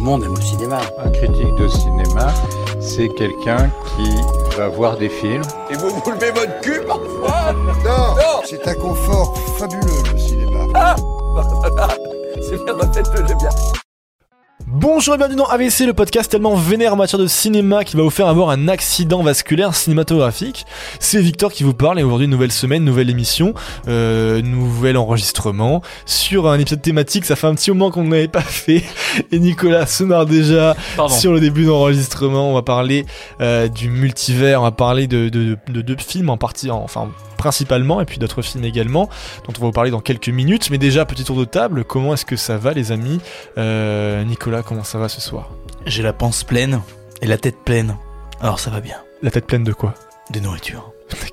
[0.00, 0.80] le monde aime le cinéma.
[0.98, 2.32] Un critique de cinéma,
[2.80, 5.42] c'est quelqu'un qui va voir des films.
[5.70, 7.52] Et vous vous levez votre cul parfois
[7.84, 10.66] Non, C'est un confort fabuleux, le cinéma.
[10.74, 10.96] Ah
[12.40, 12.74] C'est bien,
[13.36, 13.50] bien.
[14.72, 18.04] Bonjour et bienvenue dans AVC, le podcast tellement vénère en matière de cinéma qui va
[18.04, 20.64] vous faire avoir un accident vasculaire cinématographique.
[21.00, 23.52] C'est Victor qui vous parle et aujourd'hui nouvelle semaine, nouvelle émission,
[23.88, 27.24] euh, nouvel enregistrement sur un épisode thématique.
[27.24, 28.84] Ça fait un petit moment qu'on n'avait pas fait
[29.32, 31.12] et Nicolas se marre déjà Pardon.
[31.12, 32.48] sur le début d'enregistrement.
[32.48, 33.06] On va parler
[33.40, 38.02] euh, du multivers, on va parler de deux de, de, films en partie, enfin principalement
[38.02, 39.08] et puis d'autres films également
[39.46, 40.70] dont on va vous parler dans quelques minutes.
[40.70, 43.18] Mais déjà petit tour de table, comment est-ce que ça va les amis
[43.56, 45.50] euh, Nicolas, comment ça va ce soir
[45.86, 46.80] J'ai la panse pleine
[47.22, 47.96] et la tête pleine.
[48.40, 48.96] Alors ça va bien.
[49.22, 49.94] La tête pleine de quoi
[50.30, 50.92] De nourriture.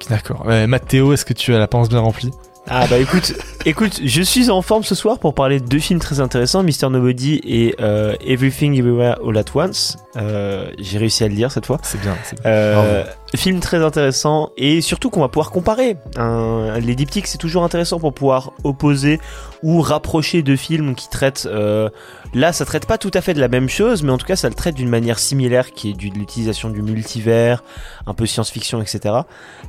[0.10, 0.46] D'accord.
[0.48, 2.32] Euh, Mathéo, est-ce que tu as la panse bien remplie
[2.68, 3.34] Ah bah écoute,
[3.66, 6.90] écoute, je suis en forme ce soir pour parler de deux films très intéressants, Mr.
[6.90, 9.98] Nobody et euh, Everything Everywhere All at Once.
[10.16, 11.78] Euh, J'ai réussi à le dire cette fois.
[11.84, 12.16] C'est bien.
[12.24, 12.50] c'est bien.
[12.52, 13.04] Euh,
[13.36, 15.98] film très intéressant et surtout qu'on va pouvoir comparer.
[16.18, 19.20] Les diptyques c'est toujours intéressant pour pouvoir opposer
[19.64, 21.48] ou rapprocher deux films qui traitent.
[21.50, 21.90] euh,
[22.34, 24.36] là, ça traite pas tout à fait de la même chose, mais en tout cas,
[24.36, 27.64] ça le traite d'une manière similaire, qui est de l'utilisation du multivers,
[28.06, 29.16] un peu science-fiction, etc.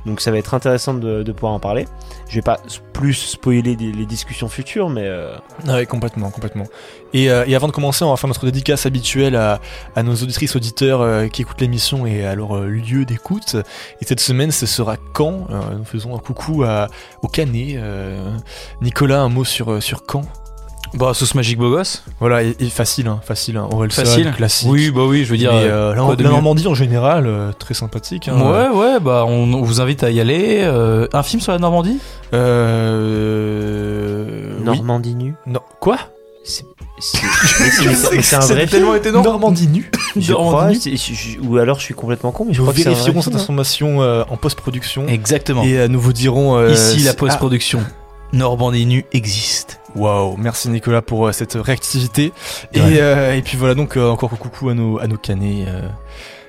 [0.05, 1.87] Donc, ça va être intéressant de, pouvoir en parler.
[2.27, 2.59] Je vais pas
[2.93, 5.35] plus spoiler les discussions futures, mais euh,
[5.67, 6.65] Ah complètement, complètement.
[7.13, 9.59] Et, euh, et avant de commencer, on va faire notre dédicace habituelle à,
[9.95, 13.55] à nos auditrices auditeurs euh, qui écoutent l'émission et à leur euh, lieu d'écoute.
[14.01, 15.47] Et cette semaine, ce sera Caen.
[15.49, 16.87] Euh, nous faisons un coucou à,
[17.23, 17.75] au Canet.
[17.77, 18.31] Euh,
[18.81, 20.21] Nicolas, un mot sur, euh, sur Caen.
[20.95, 22.03] Bah, sauce magique beau gosse.
[22.19, 23.57] Voilà, et, et facile, hein, facile.
[23.57, 23.67] Hein.
[23.71, 24.31] Orelsan, Facile.
[24.31, 24.67] classique.
[24.71, 25.51] Oui, bah oui, je veux dire.
[25.51, 28.27] Mais, euh, la, quoi de la mieux Normandie en général, euh, très sympathique.
[28.27, 28.39] hein.
[28.41, 30.61] Ouais, ouais, bah on, on vous invite à y aller.
[30.63, 31.99] Euh, un film sur la Normandie?
[33.19, 34.55] Euh...
[34.57, 34.63] oui.
[34.65, 35.35] Normandie nu.
[35.45, 35.61] Non.
[35.79, 35.97] Quoi?
[36.99, 39.23] C'est un vrai tellement étonnant.
[39.23, 39.89] Normandie nu.
[40.15, 42.73] Je Normandie crois, je- je- ou alors je suis complètement con, mais je Nous crois
[42.73, 43.35] que vérifierons hein.
[43.35, 45.07] information euh, en post-production.
[45.07, 45.63] Exactement.
[45.63, 46.57] Et euh, nous vous dirons.
[46.57, 47.81] euh, Ici, la si- post-production.
[48.33, 49.79] Normandie nu existe.
[49.95, 52.31] Ah, Waouh, merci Nicolas pour euh, cette réactivité.
[52.73, 55.65] Et, euh, puis voilà, donc euh, encore coucou à nos, à nos canets.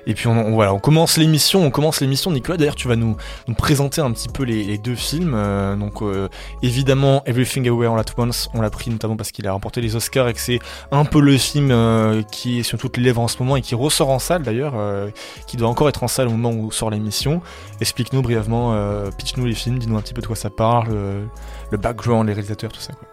[0.07, 1.63] Et puis on, on- voilà, on commence l'émission.
[1.65, 2.31] On commence l'émission.
[2.31, 3.17] Nicolas, d'ailleurs, tu vas nous,
[3.49, 5.33] nous présenter un petit peu les, les deux films.
[5.35, 6.29] euh, donc euh,
[6.63, 9.97] évidemment, Everything Everywhere All at Once, on l'a pris notamment parce qu'il a remporté les
[9.97, 10.59] Oscars et que c'est
[10.91, 13.63] un peu le film euh, qui est sur toutes les lèvres en ce moment et
[13.63, 15.11] qui ressort en salle d'ailleurs, euh,
[15.47, 17.41] qui doit encore être en salle au moment où sort l'émission.
[17.81, 21.25] Explique-nous brièvement, euh, pitch-nous les films, dis-nous un petit peu de quoi ça parle, euh,
[21.71, 22.93] le background, les réalisateurs, tout ça.
[22.93, 23.09] Quoi.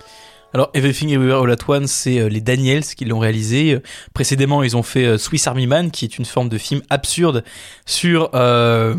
[0.58, 3.76] Alors, Everything Everywhere All at Once, c'est euh, les Daniels qui l'ont réalisé.
[3.76, 3.80] Euh,
[4.16, 7.44] Précédemment, ils ont fait euh, Swiss Army Man, qui est une forme de film absurde
[7.86, 8.96] sur euh,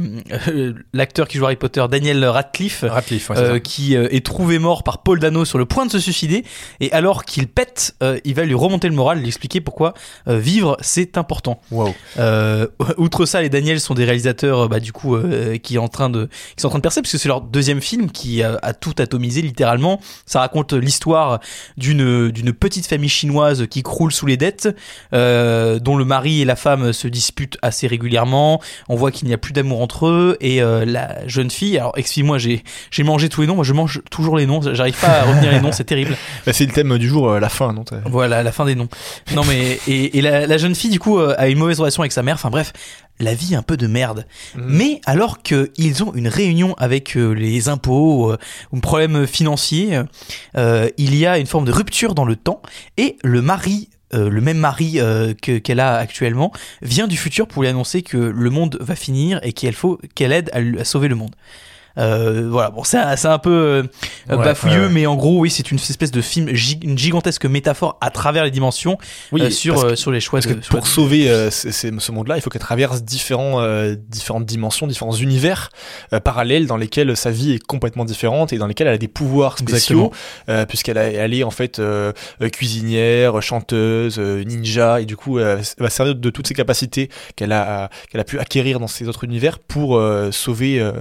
[0.92, 2.84] l'acteur qui joue Harry Potter, Daniel Radcliffe.
[2.88, 6.44] Radcliffe, euh, qui est trouvé mort par Paul Dano sur le point de se suicider
[6.78, 9.94] et alors qu'il pète euh, il va lui remonter le moral lui expliquer pourquoi
[10.26, 11.94] vivre c'est important Wow.
[12.98, 15.16] outre ça les Daniels sont des réalisateurs bah, du coup
[15.62, 17.40] qui est en train de qui sont en train de percer parce que c'est leur
[17.40, 21.40] deuxième film qui a, a tout atomisé littéralement ça raconte l'histoire
[21.76, 24.68] d'une d'une petite famille chinoise qui croule sous les dettes
[25.12, 28.60] euh, dont le mari et la femme se disputent assez régulièrement.
[28.88, 31.92] On voit qu'il n'y a plus d'amour entre eux et euh, la jeune fille alors
[31.96, 35.20] excuse-moi j'ai j'ai mangé tous les noms moi je mange toujours les noms j'arrive pas
[35.20, 36.16] à retenir les noms c'est terrible.
[36.46, 38.88] Bah, c'est le thème du jour, euh, la fin, non voilà la fin des noms.
[39.34, 42.12] Non mais et, et la, la jeune fille du coup a une mauvaise relation avec
[42.12, 42.72] sa mère enfin bref
[43.20, 44.64] la vie un peu de merde Mhm.
[44.66, 48.38] mais alors qu'ils ont une réunion avec euh, les impôts euh,
[48.72, 50.00] ou problème financier
[50.56, 52.62] euh, il y a une forme de rupture dans le temps
[52.96, 57.46] et le mari euh, le même mari euh, que- qu'elle a actuellement vient du futur
[57.46, 61.08] pour lui annoncer que le monde va finir et qu'il faut qu'elle aide à sauver
[61.08, 61.34] le monde.
[61.98, 63.82] Euh, voilà, bon, c'est un, c'est un peu euh,
[64.28, 67.98] Ouais, bafouilleux, ouais, mais en gros, oui, c'est une espèce de film, une gigantesque métaphore
[68.00, 68.98] à travers les dimensions
[69.32, 70.40] Oui, euh, sur, que- sur les choix.
[70.40, 73.62] Parce de- pour de- sauver ce, monde-là, il faut qu'elle traverse différents,
[74.08, 75.70] différentes dimensions, différents univers
[76.24, 79.58] parallèles dans lesquels sa vie est complètement différente et dans lesquels elle a des pouvoirs
[79.58, 80.12] spéciaux,
[80.68, 81.80] puisqu'elle elle est en fait
[82.52, 87.90] cuisinière, chanteuse, ninja, et du coup, elle va servir de toutes ses capacités qu'elle a,
[88.10, 90.00] qu'elle a pu acquérir dans ces autres univers pour
[90.30, 90.92] sauver euh,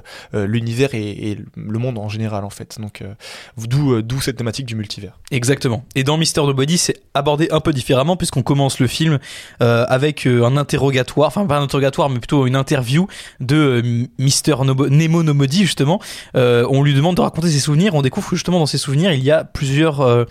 [0.93, 2.77] et, le monde en général en fait.
[2.79, 3.13] Donc, euh,
[3.57, 5.19] d'où euh, d'où cette thématique du multivers.
[5.31, 5.85] Exactement.
[5.95, 9.19] Et dans Mister Nobody, c'est abordé un peu différemment puisqu'on commence le film
[9.61, 13.07] euh, avec un interrogatoire, enfin pas un interrogatoire, mais plutôt une interview
[13.39, 15.99] de Mister Nemo Nobody justement.
[16.33, 17.95] On lui demande de raconter ses souvenirs.
[17.95, 20.25] On découvre que justement dans ses souvenirs, il y a plusieurs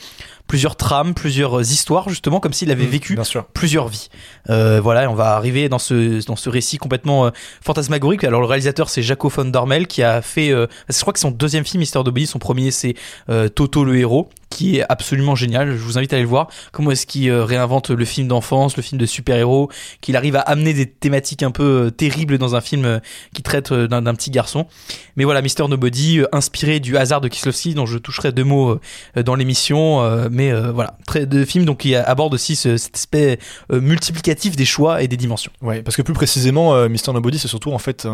[0.46, 3.18] plusieurs trames, plusieurs histoires justement comme s'il avait Mmh, vécu
[3.52, 4.08] plusieurs vies.
[4.50, 7.30] Euh, voilà, on va arriver dans ce dans ce récit complètement euh,
[7.62, 8.24] fantasmagorique.
[8.24, 11.30] Alors le réalisateur c'est Jaco von Dormel qui a fait, euh, je crois que son
[11.30, 12.94] deuxième film Mister Nobody, son premier c'est
[13.28, 15.72] euh, Toto le héros, qui est absolument génial.
[15.72, 16.48] Je vous invite à aller le voir.
[16.72, 19.70] Comment est-ce qu'il euh, réinvente le film d'enfance, le film de super-héros,
[20.00, 22.98] qu'il arrive à amener des thématiques un peu euh, terribles dans un film euh,
[23.34, 24.66] qui traite d'un petit garçon.
[25.16, 28.78] Mais voilà, Mister Nobody, inspiré du hasard de Kieslowski, dont je toucherai deux mots
[29.16, 30.28] dans l'émission.
[30.30, 33.38] mais voilà, très de film donc qui aborde aussi ce- cet aspect
[33.70, 35.52] multiplicatif des choix et des dimensions.
[35.62, 37.12] Ouais, parce que plus précisément, Mr.
[37.14, 38.06] Nobody, c'est surtout en fait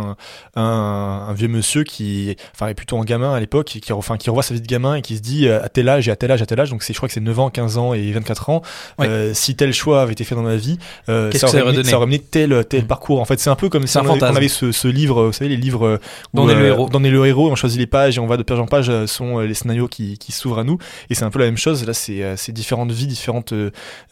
[0.54, 4.54] un, vieux monsieur qui, enfin, est plutôt un gamin à l'époque, qui, qui, revoit sa
[4.54, 6.46] vie de gamin et qui se dit à tel âge et à tel âge, à
[6.46, 8.62] tel âge, donc c'est, je crois que c'est 9 ans, 15 ans et 24 ans,
[8.98, 9.08] Ouais.
[9.08, 10.78] euh, si tel choix avait été fait dans ma vie,
[11.08, 12.86] euh, ça, aurait donné ça aurait amené tel, tel Mm.
[12.86, 13.20] parcours.
[13.20, 15.50] En fait, c'est un peu comme si on on avait ce, ce livre, vous savez,
[15.50, 15.98] les livres euh,
[16.32, 16.88] où, Dans est le héros.
[16.88, 18.88] Dans est le héros, on choisit les pages et on va de page en page,
[18.88, 20.78] euh, sont euh, les scénarios qui, qui s'ouvrent à nous.
[21.10, 21.86] Et c'est un peu la même chose.
[21.86, 23.52] Là, c'est, différentes vies, différentes,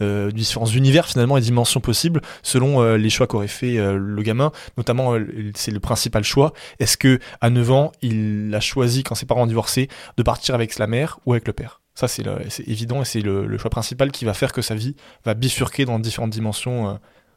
[0.00, 4.52] différents univers finalement et dimensions possibles selon euh, les choix qu'aurait fait euh, le gamin.
[4.76, 6.52] Notamment, euh, c'est le principal choix.
[6.78, 10.54] Est-ce que à 9 ans, il a choisi quand ses parents ont divorcé de partir
[10.54, 11.79] avec la mère ou avec le père?
[12.00, 12.24] Ça, c'est,
[12.66, 15.98] évident et c'est le, choix principal qui va faire que sa vie va bifurquer dans
[15.98, 16.94] différentes dimensions euh,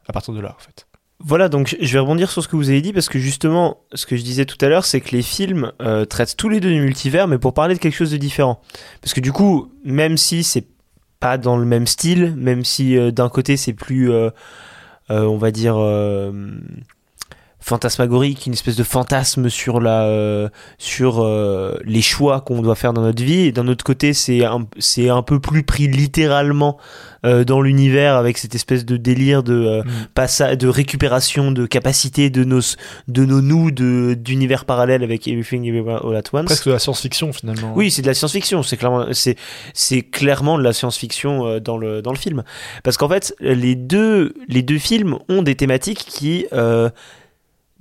[0.07, 0.87] à partir de là, en fait.
[1.19, 4.05] Voilà, donc je vais rebondir sur ce que vous avez dit parce que justement, ce
[4.05, 6.69] que je disais tout à l'heure, c'est que les films euh, traitent tous les deux
[6.69, 8.61] du multivers, mais pour parler de quelque chose de différent.
[9.01, 10.67] Parce que du coup, même si c'est
[11.19, 14.13] pas dans le même style, même si euh, d'un côté c'est plus,
[15.09, 15.75] on va dire,
[17.63, 22.93] fantasmagorique, une espèce de fantasme sur la, euh, sur euh, les choix qu'on doit faire
[22.93, 26.77] dans notre vie, et d'un autre côté c'est un, c'est un peu plus pris littéralement
[27.25, 29.83] euh, dans l'univers avec cette espèce de délire de euh,
[30.13, 32.59] passa- de récupération de capacité de nos
[33.07, 36.45] de nos nous de d'univers parallèles avec Everything Everywhere All at Once.
[36.45, 37.73] Presque de la science-fiction finalement.
[37.75, 38.61] Oui, c'est de la science-fiction.
[38.63, 39.37] C'est clairement, c'est,
[39.73, 42.43] c'est clairement de la science-fiction euh, dans le dans le film,
[42.83, 46.89] parce qu'en fait, les deux les deux films ont des thématiques qui euh,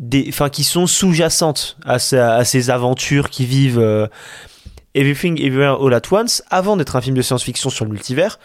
[0.02, 3.78] des, enfin, qui sont sous-jacentes à, sa- à ces aventures qui vivent.
[3.78, 4.06] euh,
[4.94, 8.38] Everything Everywhere All at Once, avant d'être un film de science-fiction sur le multivers,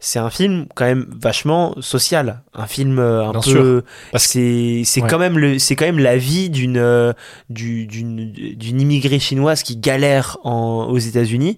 [0.00, 3.84] c'est un film quand même vachement social, un film euh, un Bien peu.
[4.16, 5.08] c'est c'est Ouais.
[5.08, 7.14] quand même le c'est quand même la vie d'une euh,
[7.48, 11.56] d'une immigrée chinoise qui galère en, aux États-Unis,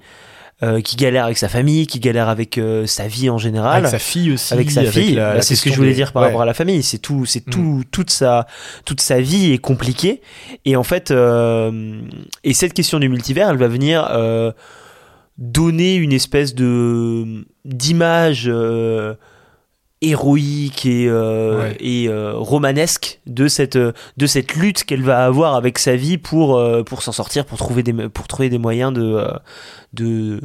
[0.62, 3.90] euh, qui galère avec sa famille, qui galère avec euh, sa vie en général Avec
[3.90, 4.54] sa fille aussi.
[4.54, 5.16] avec sa fille.
[5.16, 6.28] Bah, c'est ce que je voulais des- dire par ouais.
[6.28, 6.82] rapport à la famille.
[6.82, 7.50] C'est tout, c'est Mm.
[7.50, 8.46] tout, toute sa,
[8.86, 10.22] toute sa vie est compliquée.
[10.64, 12.00] Et en fait, euh,
[12.42, 14.52] et cette question du multivers, elle va venir euh,
[15.38, 19.14] donner une espèce de d'image euh,
[20.02, 21.76] héroïque et, euh, Ouais.
[21.80, 26.56] et euh, romanesque de cette de cette lutte qu'elle va avoir avec sa vie pour
[26.58, 29.28] euh, pour s'en sortir pour trouver des pour trouver des moyens de euh,
[29.94, 30.40] de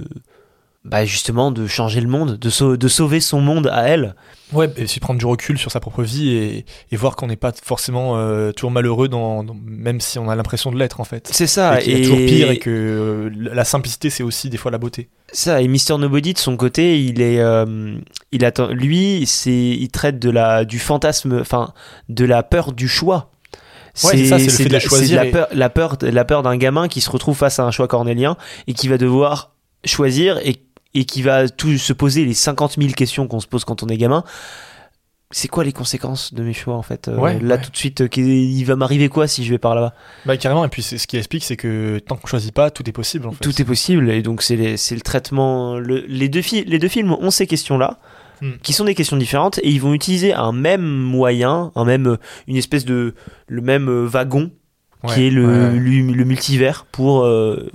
[0.83, 4.15] bah justement de changer le monde de, sau- de sauver son monde à elle
[4.51, 7.35] Ouais, et puis prendre du recul sur sa propre vie et, et voir qu'on n'est
[7.35, 11.03] pas forcément euh, toujours malheureux, dans, dans- même si on a l'impression de l'être en
[11.03, 11.29] fait.
[11.31, 14.57] c'est ça et y a toujours pire et que euh, la simplicité c'est aussi des
[14.57, 15.09] fois la beauté.
[15.31, 17.95] ça et Mister Nobody de son côté il est euh,
[18.31, 21.73] il attend lui c'est il traite de la du fantasme enfin
[22.09, 23.29] de la peur du choix
[24.05, 25.69] Ouais, c'est ça, c'est le fait de de la, choisir de la et- peur la
[25.69, 28.35] peur la peur d'un gamin qui se retrouve face à un choix cornélien
[28.67, 29.53] et qui va devoir
[29.85, 30.55] choisir et,
[30.93, 33.87] et qui va tout se poser les 50 000 questions qu'on se pose quand on
[33.87, 34.23] est gamin
[35.33, 37.61] c'est quoi les conséquences de mes choix en fait Euh, Ouais, là ouais.
[37.61, 39.93] tout de suite euh, il va m'arriver quoi si je vais par là-bas?
[40.25, 42.91] Bah carrément, et puis ce qui explique c'est que tant qu'on choisit pas, tout est
[42.91, 43.41] possible en fait.
[43.41, 45.77] Tout est possible et donc c'est le traitement.
[45.79, 47.99] le- les, deux les deux films ont ces questions-là,
[48.41, 48.53] Hmm.
[48.63, 52.57] qui sont des questions différentes et ils vont utiliser un même moyen, un même, une
[52.57, 53.13] espèce de
[53.47, 54.49] le même euh, wagon
[55.07, 57.69] qui est le, lu- le multivers pour euh,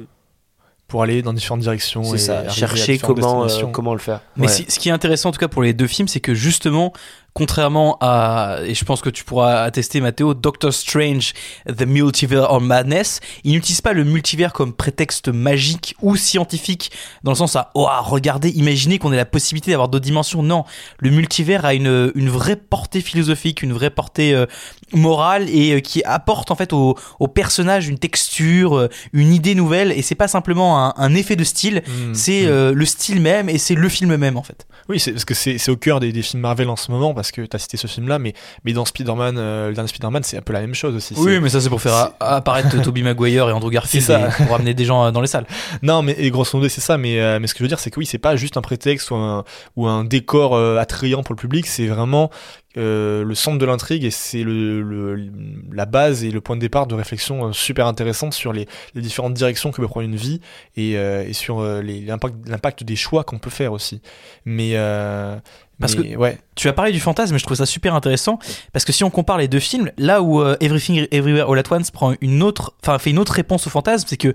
[0.89, 2.05] Pour aller dans différentes directions.
[2.05, 4.21] c'est et ça, chercher comment euh, comment le faire.
[4.37, 4.65] Mais Ouais.
[4.69, 6.93] ce qui est intéressant en tout cas pour les deux films, c'est que justement,
[7.37, 11.35] contrairement à, et je pense que tu pourras attester Mathéo, Doctor Strange,
[11.69, 16.91] The Multiverse of Madness, il n'utilise pas le multivers comme prétexte magique ou scientifique,
[17.25, 20.43] dans le sens à, oh, regardez, imaginez qu'on ait la possibilité d'avoir d'autres dimensions.
[20.43, 20.65] Non,
[20.99, 24.47] le multivers a une, une vraie portée philosophique, une vraie portée euh,
[24.95, 29.55] morale et euh, qui apporte en fait au, au personnage une texture, euh, une idée
[29.55, 32.49] nouvelle, et c'est pas simplement un, un effet de style, Mm, c'est mm.
[32.49, 34.67] euh, le style même et c'est le film même en fait.
[34.89, 37.26] Oui, parce que c'est c'est au cœur des, des films Marvel en ce moment, parce
[37.33, 38.33] que tu as cité ce film-là, mais,
[38.65, 41.15] mais dans Spider-Man, euh, le dernier Spider-Man, c'est un peu la même chose aussi.
[41.17, 44.29] Oui, mais ça c'est pour faire apparaître Tobey Maguire et Andrew Garfield C'est ça.
[44.29, 45.47] et pour amener des gens euh, dans les salles.
[45.83, 47.79] Non, mais et grosso modo, c'est ça, mais, euh, mais ce que je veux dire,
[47.81, 49.45] c'est que oui, c'est pas juste un prétexte ou un,
[49.77, 52.31] ou un décor euh, attrayant pour le public, c'est vraiment
[52.79, 55.31] euh, le centre de l'intrigue et c'est le, le-
[55.73, 59.33] la base et le point de départ de réflexion super intéressante sur les, les différentes
[59.33, 60.43] directions que peut prendre une vie
[60.77, 64.03] et, euh, et sur l'impact l'impact des choix qu'on peut faire aussi.
[64.45, 64.73] Mais.
[64.75, 65.37] euh,
[65.79, 66.39] Parce mais, ouais.
[66.55, 68.39] Tu as parlé du fantasme, mais je trouve ça super intéressant
[68.73, 71.71] parce que si on compare les deux films, là où euh, Everything Everywhere All at
[71.71, 74.35] Once prend une autre, enfin fait une autre réponse au fantasme, c'est que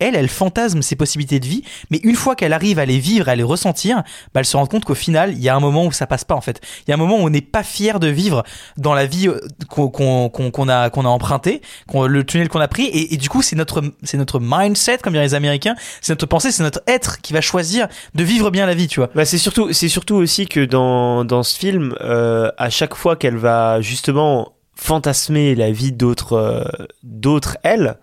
[0.00, 3.28] elle, elle fantasme ses possibilités de vie, mais une fois qu'elle arrive à les vivre,
[3.28, 4.02] à les ressentir,
[4.34, 6.24] bah, elle se rend compte qu'au final, il y a un moment où ça passe
[6.24, 6.60] pas en fait.
[6.86, 8.44] Il y a un moment où on n'est pas fier de vivre
[8.76, 13.28] dans la vie euh, qu'on a qu'on a le tunnel qu'on a pris, et, du
[13.28, 16.82] coup, c'est notre c'est notre mindset, comme diraient les Américains, c'est notre pensée, c'est notre
[16.86, 19.10] être qui va choisir de vivre bien la vie, tu vois.
[19.14, 23.16] Bah, c'est surtout, c'est surtout aussi que dans, dans ce film, euh, à chaque fois
[23.16, 26.64] qu'elle va justement fantasmer la vie d'autres, euh,
[27.02, 27.98] d'autres elle,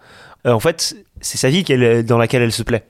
[0.53, 1.63] en fait, c'est sa vie
[2.03, 2.85] dans laquelle elle se plaît.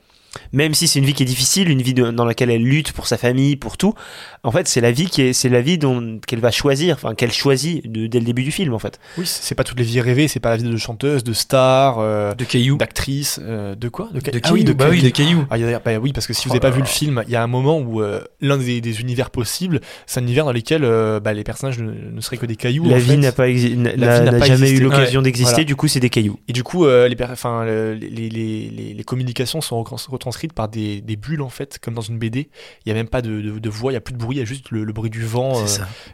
[0.52, 2.92] Même si c'est une vie qui est difficile, une vie de- dans laquelle elle lutte
[2.92, 3.94] pour sa famille, pour tout,
[4.42, 7.14] en fait, c'est la vie qui est, c'est la vie dont, qu'elle va choisir, enfin,
[7.14, 8.98] qu'elle choisit de- dès le début du film, en fait.
[9.18, 11.98] Oui, c'est pas toutes les vies rêvées, c'est pas la vie de chanteuse, de star,
[11.98, 12.76] euh, De cailloux.
[12.76, 14.08] d'actrice, euh, de quoi?
[14.12, 15.10] De, ca- De Ah oui, de bah oui, cailloux.
[15.10, 15.46] de cailloux.
[15.50, 16.80] Ah, il y a- bah oui, parce que si vous Oh n'avez pas là vu
[16.80, 20.20] le film, il y a un moment où euh, l'un des, des univers possibles, c'est
[20.20, 22.84] un univers dans lequel euh, bah, les personnages ne, ne seraient que des cailloux.
[22.88, 23.16] la en vie fait.
[23.16, 25.64] n'a pas, exi- n'a, vie n'a n'a pas jamais eu l'occasion Ouais, d'exister, voilà.
[25.64, 26.38] du coup, c'est des cailloux.
[26.48, 29.82] Et du coup, euh, les, per- enfin, le- les, les, les, les- les communications sont
[29.82, 32.48] recon- retranscrites par des, des bulles, en fait, comme dans une BD.
[32.84, 34.36] Il y a même pas de, de, de voix, il y a plus de bruit,
[34.36, 35.66] il y a juste le, le bruit du vent euh,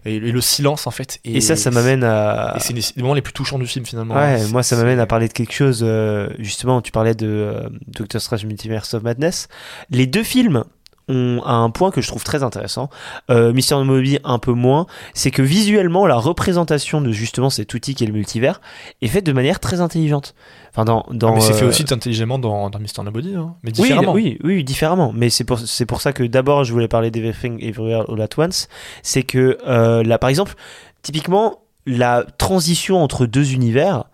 [0.05, 1.19] et, et le silence, en fait.
[1.25, 2.55] Et, ça, ça m'amène à.
[2.57, 4.15] Et c'est les, moments les plus touchants du film, finalement.
[4.15, 5.81] Ouais, moi ça m'amène à parler de quelque chose.
[5.83, 9.49] euh, justement, tu parlais de euh, Doctor Strange Multiverse of Madness.
[9.91, 10.65] Les deux films
[11.09, 12.91] ont un point que je trouve très intéressant.
[13.31, 14.87] Euh, Mister Moby un peu moins.
[15.15, 18.61] C'est que visuellement, la représentation de justement cet outil qui est le multivers
[19.01, 20.35] est faite de manière très intelligente.
[20.71, 23.55] Enfin, dans, Ah, dans mais c'est fait euh, aussi intelligemment dans, dans Mister Nobody, hein,
[23.63, 24.13] mais oui, différemment.
[24.13, 25.13] oui, oui, différemment.
[25.15, 28.29] Mais c'est pour, c'est pour ça que d'abord je voulais parler d'Everything Everywhere All At
[28.39, 28.69] Once.
[29.03, 30.55] C'est que euh, là, par exemple,
[31.03, 34.05] typiquement, la transition entre deux univers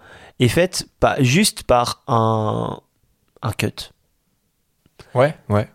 [0.41, 2.81] est faite pas juste par un,
[3.43, 3.93] un cut.
[5.15, 5.69] Ouais, ouais.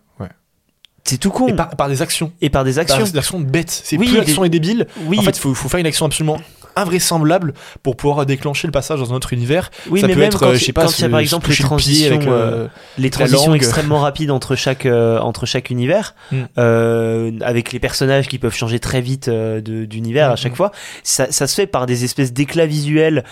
[1.06, 1.48] C'est tout con.
[1.48, 2.32] Et par, par des actions.
[2.40, 3.04] Et par des Par actions.
[3.04, 3.82] des actions bêtes.
[3.84, 4.86] C'est Oui, plus des- l'action est débile.
[5.06, 6.38] Oui, En fait, il faut, faut faire une action absolument
[6.76, 9.70] invraisemblable pour pouvoir déclencher le passage dans un autre univers.
[9.90, 11.08] oui ça mais peut même être, quand, euh, je sais pas, quand il y a
[11.08, 12.30] par exemple les le transitions, avec, euh,
[12.64, 12.68] euh,
[12.98, 16.36] les transitions extrêmement rapides entre chaque euh, entre chaque univers, Mm.
[16.58, 20.56] euh, avec les personnages qui peuvent changer très vite d'univers à chaque mm.
[20.56, 20.72] fois,
[21.04, 23.22] ça, ça se fait par des espèces d'éclats visuels,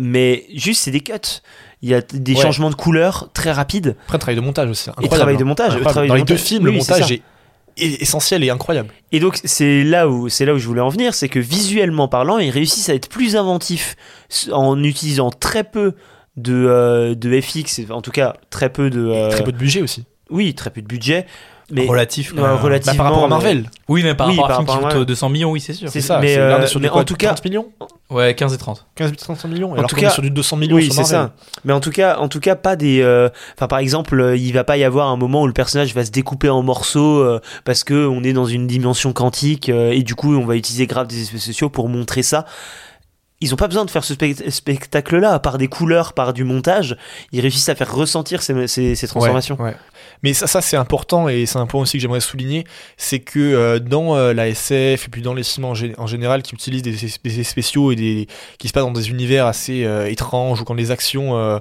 [0.00, 1.12] mais juste c'est des cuts.
[1.82, 2.42] Il y a des Ouais.
[2.42, 3.96] changements de couleurs très rapides.
[4.04, 4.88] Après, le travail de montage aussi.
[4.88, 5.46] Et incroyable, travail de hein.
[5.46, 5.90] montage, Incroyable.
[5.90, 6.46] travail Dans de les deux montage.
[6.46, 7.22] films, Oui, le montage est
[7.76, 8.90] est essentiel et incroyable.
[9.12, 12.08] Et donc c'est là où c'est là où je voulais en venir, c'est que visuellement
[12.08, 13.96] parlant, ils réussissent à être plus inventifs
[14.52, 15.94] en utilisant très peu
[16.36, 19.56] de euh, de FX, et en tout cas très peu de euh, Très peu de
[19.56, 20.04] budget aussi.
[20.30, 21.26] oui très peu de budget,
[21.70, 22.32] mais Relatif.
[22.34, 22.44] Même.
[22.56, 23.70] relativement, Bah, par rapport à mais- Marvel.
[23.88, 25.02] Oui, mais par Oui, rapport à par un film qui coûte Marvel.
[25.02, 25.88] euh, 200 millions, oui, c'est sûr.
[25.88, 26.18] C'est ça.
[26.20, 27.66] Mais, euh, sur mais quoi, en tout cas- 30 millions
[28.10, 28.86] Ouais, 15 et 30.
[28.96, 29.70] 15 30 millions.
[29.70, 31.32] En alors tout cas- est sur du 200 millions Oui, c'est ça.
[31.64, 33.00] Mais en tout cas, en tout cas, pas des.
[33.02, 35.94] euh, Enfin, par exemple, euh, il va pas y avoir un moment où le personnage
[35.94, 39.92] va se découper en morceaux euh, parce que on est dans une dimension quantique euh,
[39.92, 42.46] et du coup, on va utiliser grave des effets sociaux pour montrer ça.
[43.40, 46.96] Ils ont pas besoin de faire ce spect- spectacle-là, par des couleurs, par du montage.
[47.32, 49.56] Ils réussissent à faire ressentir ces, ces, ces transformations.
[49.58, 49.76] Ouais, ouais.
[50.22, 52.64] Mais ça, ça c'est important et c'est un point aussi que j'aimerais souligner,
[52.98, 56.06] c'est que euh, dans euh, la SF et puis dans les films en, gé- en
[56.06, 58.28] général qui utilisent des, effets spéciaux et des,
[58.58, 61.60] qui se passent dans des univers assez euh, étranges ou quand les actions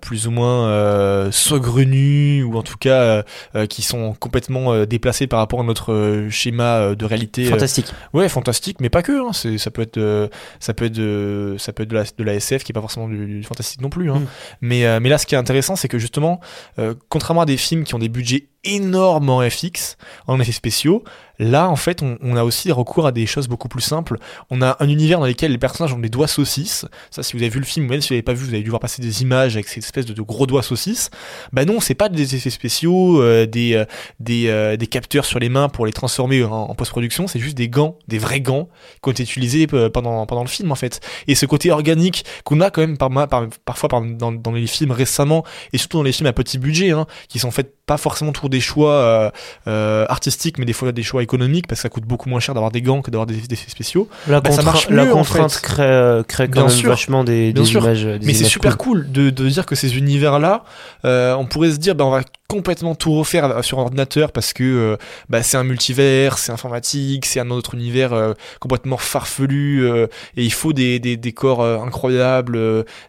[0.00, 3.22] plus ou moins saugrenues ou en tout cas
[3.68, 7.44] qui sont complètement déplacées par rapport à notre schéma de réalité.
[7.46, 7.86] Fantastique.
[8.12, 9.12] Ouais, fantastique, mais pas que.
[9.28, 9.32] Hein.
[9.58, 10.30] Ça peut être,
[10.70, 12.80] ça peut être, de, ça peut être de la, de la SF qui est pas
[12.80, 14.08] forcément du, du fantastique non plus.
[14.08, 14.20] Hein.
[14.20, 14.26] Mm.
[14.60, 16.38] Mais, euh, mais là, ce qui est intéressant, c'est que justement,
[16.78, 21.02] euh, contrairement à des films qui ont des budgets énormes en FX, en effets spéciaux,
[21.40, 24.18] là, en fait, on, a aussi recours à des choses beaucoup plus simples.
[24.50, 26.84] On a un univers dans lequel les personnages ont des doigts saucisses.
[27.10, 28.62] Ça, si vous avez vu le film, même si vous l'avez pas vu, vous avez
[28.62, 31.10] dû voir passer des images avec cette espèce de, gros doigts saucisses.
[31.52, 33.86] Bah non, c'est pas des effets spéciaux, euh, des, euh,
[34.20, 37.26] des, euh, des capteurs sur les mains pour les transformer en, post-production.
[37.26, 38.68] C'est juste des gants, des vrais gants
[39.02, 41.00] qui ont été utilisés pendant, pendant le film en fait.
[41.26, 44.66] Et ce côté organique qu'on a quand même par, par- parfois par- dans, dans les
[44.66, 47.96] films récemment, et surtout dans les films à petit budget, hein, qui sont faits pas
[47.96, 49.30] forcément toujours des choix euh,
[49.68, 52.54] euh, artistiques, mais des fois des choix économiques, parce que ça coûte beaucoup moins cher
[52.54, 54.08] d'avoir des gants que d'avoir des, des effets spéciaux.
[54.26, 55.62] La, Bah, ça marche la mieux, en contrainte fait.
[55.62, 56.90] crée, euh, crée quand Bien même sûr.
[56.90, 57.80] vachement des, des sûr.
[57.82, 58.04] images.
[58.04, 59.04] des Mais c'est super cool.
[59.04, 60.64] cool de, de dire que ces univers-là,
[61.04, 64.64] euh, on pourrait se dire, bah, on va complètement tout refaire sur ordinateur parce que
[64.64, 64.96] euh,
[65.28, 70.42] bah, c'est un multivers, c'est informatique, c'est un autre univers euh, complètement farfelu euh, et
[70.44, 72.58] il faut des, des décors incroyables,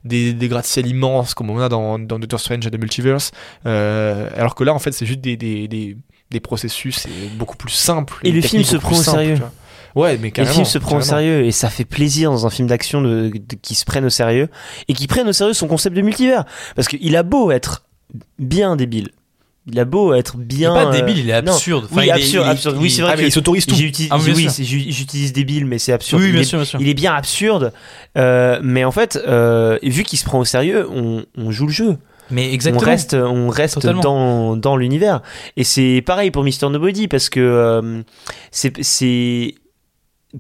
[0.06, 3.32] des, des gratte-ciel immenses comme on a dans, dans Doctor Strange et The Multiverse.
[3.66, 5.98] Alors que là, en fait, c'est juste des, des, des,
[6.32, 8.20] des processus euh, beaucoup plus simples.
[8.24, 9.38] Et le film se prend au sérieux.
[9.94, 10.54] Ouais, mais Et le carrément.
[10.54, 11.18] film se prend au carrément.
[11.18, 14.10] sérieux et ça fait plaisir dans un film d'action de, de- qui se prenne au
[14.10, 14.48] sérieux
[14.88, 16.46] et qui prenne au sérieux son concept de multivers
[16.78, 17.84] parce qu'il a beau être
[18.40, 19.10] bien débile,
[19.68, 21.52] il a beau être Il est bien pas euh, débile, il est non.
[21.52, 21.88] absurde.
[21.92, 22.78] Enfin, oui, il est- absurde, il est- absurde.
[22.80, 23.76] Oui, c'est vrai Ah, mais que il s'autorise tout.
[23.76, 24.48] j'utilise- Ah, oui,
[24.94, 26.22] j'utilise débile, mais c'est absurde.
[26.22, 26.80] Oui, il, bien est, sûr, bien sûr.
[26.82, 27.74] il est bien absurde,
[28.18, 31.74] euh, mais en fait, euh, vu qu'il se prend au sérieux, on, on joue le
[31.74, 31.98] jeu.
[32.32, 32.86] Mais on exactement.
[32.86, 34.02] reste, on reste Totalement.
[34.02, 35.22] dans, dans l'univers.
[35.58, 38.02] Et c'est pareil pour Mister Nobody parce que euh,
[38.52, 39.56] c'est, c'est,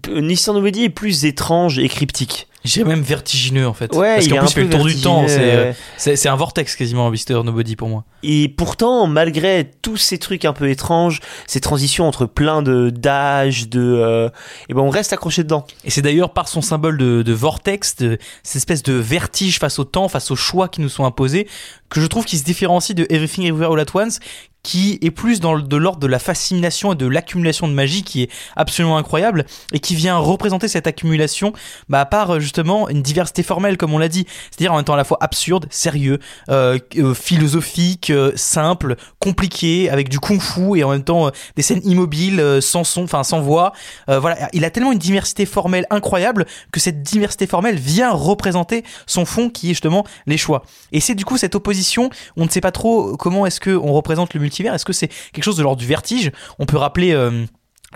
[0.10, 2.48] Mister Nobody est plus étrange et cryptique.
[2.63, 3.96] J'ai même vertigineux en fait.
[3.96, 5.25] Ouais, Parce qu'en plus, il fait le tour du temps.
[5.27, 8.03] C'est, euh, un vortex quasiment, Mister Nobody pour moi.
[8.24, 13.68] Et pourtant, malgré tous ces trucs un peu étranges, ces transitions entre plein de d'âges,
[13.68, 14.30] de, euh,
[14.70, 15.65] et ben on reste accroché dedans.
[15.84, 19.80] Et c'est d'ailleurs par son symbole de, de vortex, de, cette espèce de vertige face
[19.80, 21.48] au temps, face aux choix qui nous sont imposés,
[21.89, 24.20] que je trouve qui se différencie de Everything Everywhere All At Once,
[24.63, 28.24] qui est plus dans de l'ordre de la fascination et de l'accumulation de magie qui
[28.24, 31.53] est absolument incroyable et qui vient représenter cette accumulation
[31.89, 34.25] bah, par euh, justement une diversité formelle comme on l'a dit.
[34.51, 40.10] C'est-à-dire en même temps à la fois absurde sérieux euh, euh, philosophique simple compliqué avec
[40.10, 43.74] du kung-fu et en même temps des scènes immobiles sans son enfin sans voix.
[44.08, 44.50] Voilà.
[44.53, 49.50] Il a tellement une diversité formelle incroyable que cette diversité formelle vient représenter son fond
[49.50, 50.63] qui est justement les choix.
[50.91, 53.94] Et c'est du coup cette opposition on ne sait pas trop comment est-ce que on
[53.94, 56.31] représente le est-ce que c'est quelque chose de l'ordre du vertige?
[56.60, 57.46] On peut rappeler euh,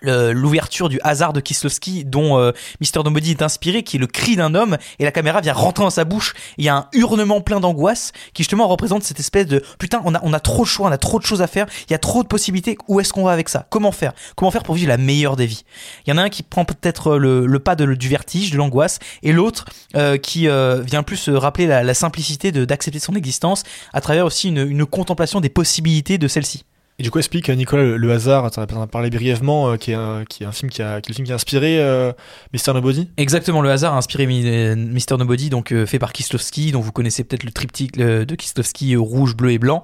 [0.01, 4.35] l'ouverture du hasard de Kieslowski dont euh, Mister Nobody est inspiré qui est le cri
[4.35, 6.33] d'un homme et la caméra vient rentrer dans sa bouche.
[6.57, 10.33] Il y a un hurlement plein d'angoisse qui justement représente cette espèce de putain on
[10.33, 12.23] a, trop de choix on a trop de choses à faire il y a trop
[12.23, 13.67] de possibilités où est-ce qu'on va avec ça?
[13.69, 14.13] Comment faire?
[14.35, 15.63] Comment faire pour vivre la meilleure des vies?
[16.05, 19.31] Il y en a un qui prend peut-être le, pas du vertige de l'angoisse et
[19.31, 24.25] l'autre euh, qui euh, vient plus rappeler la, la simplicité d'accepter son existence à travers
[24.25, 26.65] aussi une contemplation des possibilités de celle-ci
[26.97, 29.75] Et du coup, explique, euh, Nicolas, le, le hasard, tu en as parlé brièvement, euh,
[29.75, 31.77] qui, est un, qui est un film qui a, qui le film qui a inspiré
[31.79, 32.13] euh,
[32.53, 33.09] Mister Nobody?
[33.17, 37.25] Exactement, le hasard a inspiré Mi- Mister Nobody, donc fait par Kieslowski, dont vous connaissez
[37.25, 39.83] peut-être le triptyque de Kieslowski euh, rouge, bleu et blanc.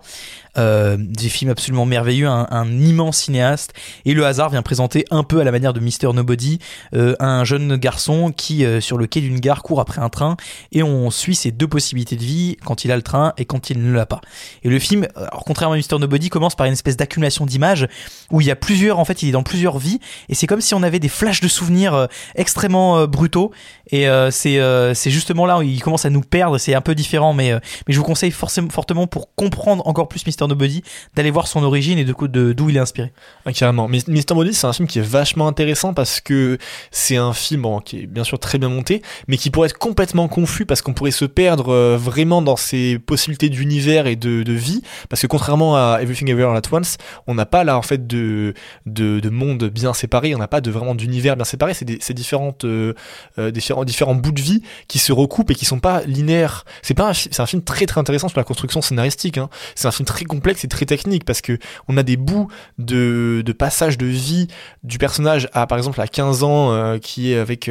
[0.57, 3.71] Des films absolument merveilleux, un, immense cinéaste.
[4.03, 6.59] Et le hasard vient présenter un peu à la manière de Mister Nobody
[6.91, 10.35] un jeune garçon qui, sur le quai d'une gare, court après un train
[10.73, 13.69] et on suit ses deux possibilités de vie quand il a le train et quand
[13.69, 14.19] il ne l'a pas.
[14.63, 15.07] Et le film,
[15.45, 17.87] contrairement à Mister Nobody, commence par une espèce d'accumulation d'images
[18.29, 19.99] où il y a plusieurs, en fait, il est dans plusieurs vies
[20.29, 23.51] et c'est comme si on avait des flashs de souvenirs euh, extrêmement euh, brutaux
[23.91, 24.59] et euh, c'est
[24.93, 27.93] c'est justement là où il commence à nous perdre c'est un peu différent mais mais
[27.93, 30.83] je vous conseille forcément fortement pour comprendre encore plus Mister Nobody
[31.15, 33.11] d'aller voir son origine et de d'où il est inspiré
[33.53, 33.87] carrément.
[33.87, 36.57] Mister Nobody, c'est un film qui est vachement intéressant parce que
[36.91, 40.27] c'est un film qui est bien sûr très bien monté, mais qui pourrait être complètement
[40.27, 44.81] confus parce qu'on pourrait se perdre vraiment dans ses possibilités d'univers et de, de vie.
[45.09, 46.90] Parce que contrairement à Everything Everywhere All At Once,
[47.27, 48.53] on n'a pas là en fait de,
[48.85, 51.73] de, de monde bien séparé, on n'a pas de vraiment d'univers bien séparé.
[51.73, 52.93] C'est des- différentes, euh,
[53.39, 56.65] euh, différents, différents bouts de vie qui se recoupent et qui sont pas linéaires.
[56.81, 59.37] C'est un, film très très intéressant sur la construction scénaristique.
[59.37, 59.49] Hein.
[59.75, 63.41] C'est un film très complexe et très technique parce que on a des bouts de,
[63.45, 64.47] de passage de vie
[64.83, 67.69] du personnage à par exemple à 15 ans euh, qui est avec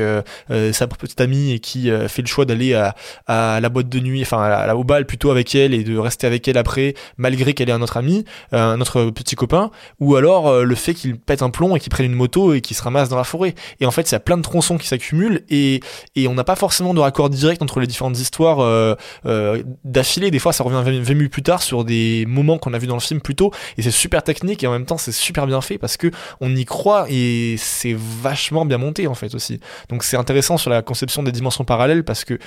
[0.72, 2.94] sa petite amie et qui fait le choix d'aller à,
[3.26, 5.96] à la boîte de nuit, enfin à la, au bal plutôt avec elle et de
[5.96, 8.24] rester avec elle après malgré qu'elle ait un autre ami,
[9.11, 12.14] petit copain, ou alors euh, le fait qu'il pète un plomb et qu'il prenne une
[12.14, 13.55] moto et qu'il se ramasse dans la forêt.
[13.81, 15.81] Et en fait, il y a plein de tronçons qui s'accumulent et,
[16.16, 18.94] et on n'a pas forcément de raccord direct entre les différentes histoires euh,
[19.27, 20.31] euh, d'affilée.
[20.31, 22.94] Des fois, ça revient 20 minutes plus tard sur des moments qu'on a vu dans
[22.94, 25.61] le film plus tôt et c'est super technique et en même temps c'est super bien
[25.61, 29.61] fait parce que on y croit et c'est vachement bien monté en fait aussi.
[29.88, 32.38] Donc c'est intéressant sur la conception des dimensions parallèles parce que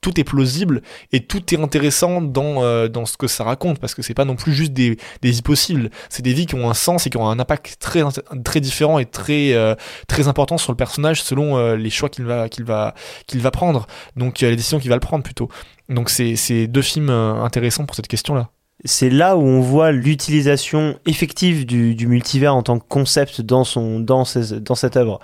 [0.00, 3.94] tout est plausible et tout est intéressant dans, euh, dans ce que ça raconte parce
[3.94, 6.68] que c'est pas non plus juste des, des vies possibles, c'est des vies qui ont
[6.68, 8.02] un sens et qui ont un impact très,
[8.44, 9.74] très différent et très, euh,
[10.08, 12.94] très important sur le personnage selon euh, les choix qu'il va, qu'il va,
[13.26, 15.48] qu'il va prendre, donc euh, les décisions qu'il va le prendre plutôt.
[15.88, 18.50] Donc c'est deux films intéressants pour cette question-là.
[18.84, 24.00] c'est là où on voit l'utilisation effective du, multivers en tant que concept dans, son,
[24.00, 25.20] dans, ses- dans cette œuvre.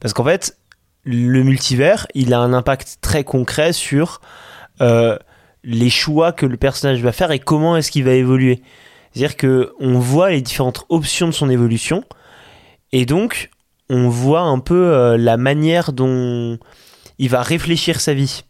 [0.00, 0.56] Parce qu'en fait,
[1.04, 4.20] le multivers, il a un impact très concret sur
[5.64, 8.62] les choix que le personnage va faire et comment est-ce qu'il va évoluer.
[9.18, 12.04] C'est-à-dire que on voit les différentes options de son évolution
[12.92, 13.50] et donc
[13.90, 16.56] on voit un peu euh, la manière dont
[17.18, 18.44] il va réfléchir sa vie.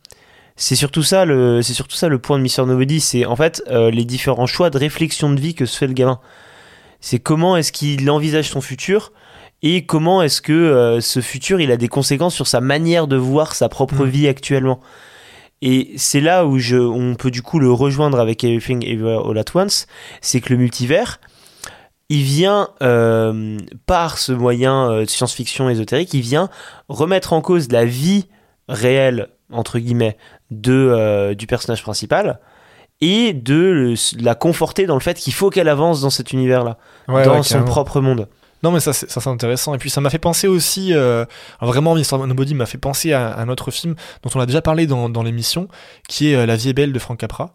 [0.56, 3.62] C'est surtout ça le, c'est surtout ça le point de Mr Nobody, c'est en fait
[3.70, 6.20] euh, les différents choix de réflexion de vie que se fait le gamin.
[7.00, 9.12] C'est comment est-ce qu'il envisage son futur
[9.62, 13.16] et comment est-ce que euh, ce futur il a des conséquences sur sa manière de
[13.16, 14.08] voir sa propre Mm.
[14.10, 14.80] vie actuellement.
[15.62, 19.38] Et c'est là où je, on peut du coup le rejoindre avec Everything Everywhere All
[19.38, 19.86] At Once,
[20.20, 21.20] c'est que le multivers,
[22.08, 26.48] il vient euh, par ce moyen euh, de science-fiction ésotérique, il vient
[26.88, 28.28] remettre en cause la vie
[28.68, 30.16] réelle entre guillemets
[30.50, 32.38] de euh, du personnage principal
[33.00, 36.78] et de le- la conforter dans le fait qu'il faut qu'elle avance dans cet univers-là,
[37.24, 38.28] dans son propre monde.
[38.62, 41.24] Non mais ça c'est ça c'est intéressant et puis ça m'a fait penser aussi euh,
[41.60, 44.86] vraiment Mr Nobody m'a fait penser à, un autre film dont on a déjà parlé
[44.86, 45.68] dans, l'émission
[46.08, 47.54] qui est euh, La vie est belle de Frank Capra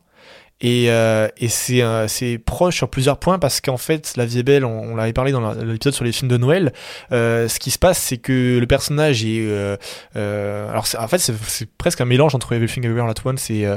[0.61, 4.39] Et, euh, et c'est euh, c'est proche sur plusieurs points parce qu'en fait, La vie
[4.39, 6.71] est belle, on, l'avait parlé dans l'épisode sur les films de Noël.
[7.11, 9.45] euh, ce qui se passe, c'est que le personnage est.
[9.45, 9.75] euh,
[10.15, 13.67] euh, alors, en fait, c'est presque un mélange entre Everything Everywhere All At Once et,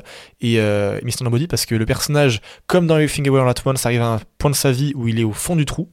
[0.41, 0.59] et
[1.03, 1.25] Mr.
[1.25, 4.21] Nobody parce que le personnage, comme dans Everything Everywhere All At Once, arrive à un
[4.39, 5.89] point de sa vie où il est au fond du trou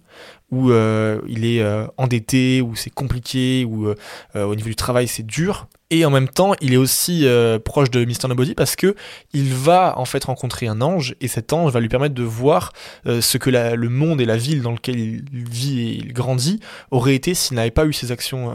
[0.51, 3.95] où euh, il est euh, endetté, où c'est compliqué, où euh,
[4.36, 5.67] au niveau du travail c'est dur.
[5.89, 7.27] Et en même temps, il est aussi
[7.65, 8.27] proche de Mr.
[8.27, 8.95] Nobody parce que
[9.32, 12.73] il va en fait rencontrer un ange et cet ange va lui permettre de voir
[13.06, 16.60] ce que la- le monde et la ville dans lequel il vit et il grandit
[16.89, 18.51] aurait été s'il n'avait pas eu ses actions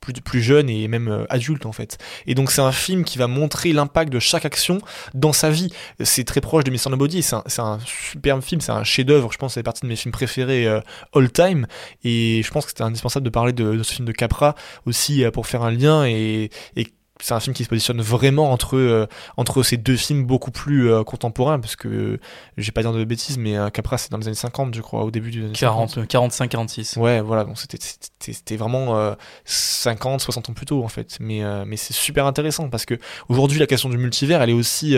[0.00, 1.98] plus, plus jeune et même euh, adulte en fait.
[2.26, 4.78] Et donc c'est un film qui va montrer l'impact de chaque action
[5.14, 5.72] dans sa vie.
[6.02, 6.90] C'est très proche de Mr.
[6.90, 9.96] Nobody, c'est un, un superbe film, c'est un chef-d'œuvre, je pense c'est partie de mes
[9.96, 10.80] films préférés euh,
[11.14, 11.66] all time.
[12.04, 14.54] Et je pense que c'était indispensable de parler de, de ce film de Capra
[14.86, 16.86] aussi euh, pour faire un lien et, et
[17.20, 19.06] c'est un film qui se positionne vraiment entre euh,
[19.36, 22.20] entre ces deux films beaucoup plus euh, contemporains parce que euh,
[22.56, 24.80] je vais pas dire de bêtises mais euh, Capra c'est dans les années 50 je
[24.80, 25.94] crois au début des années 50.
[25.94, 26.96] 40, 45, 46.
[26.96, 31.18] Ouais, voilà, donc c'était vraiment euh, 50, 60 ans plus tôt en fait.
[31.20, 34.96] Mais mais c'est super intéressant parce que aujourd'hui la question du multivers, elle est aussi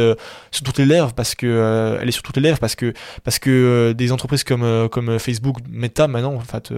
[0.50, 2.92] sur toutes les lèvres parce que elle est sur toutes les lèvres parce que
[3.24, 6.72] parce que des entreprises comme comme Facebook, Meta maintenant en fait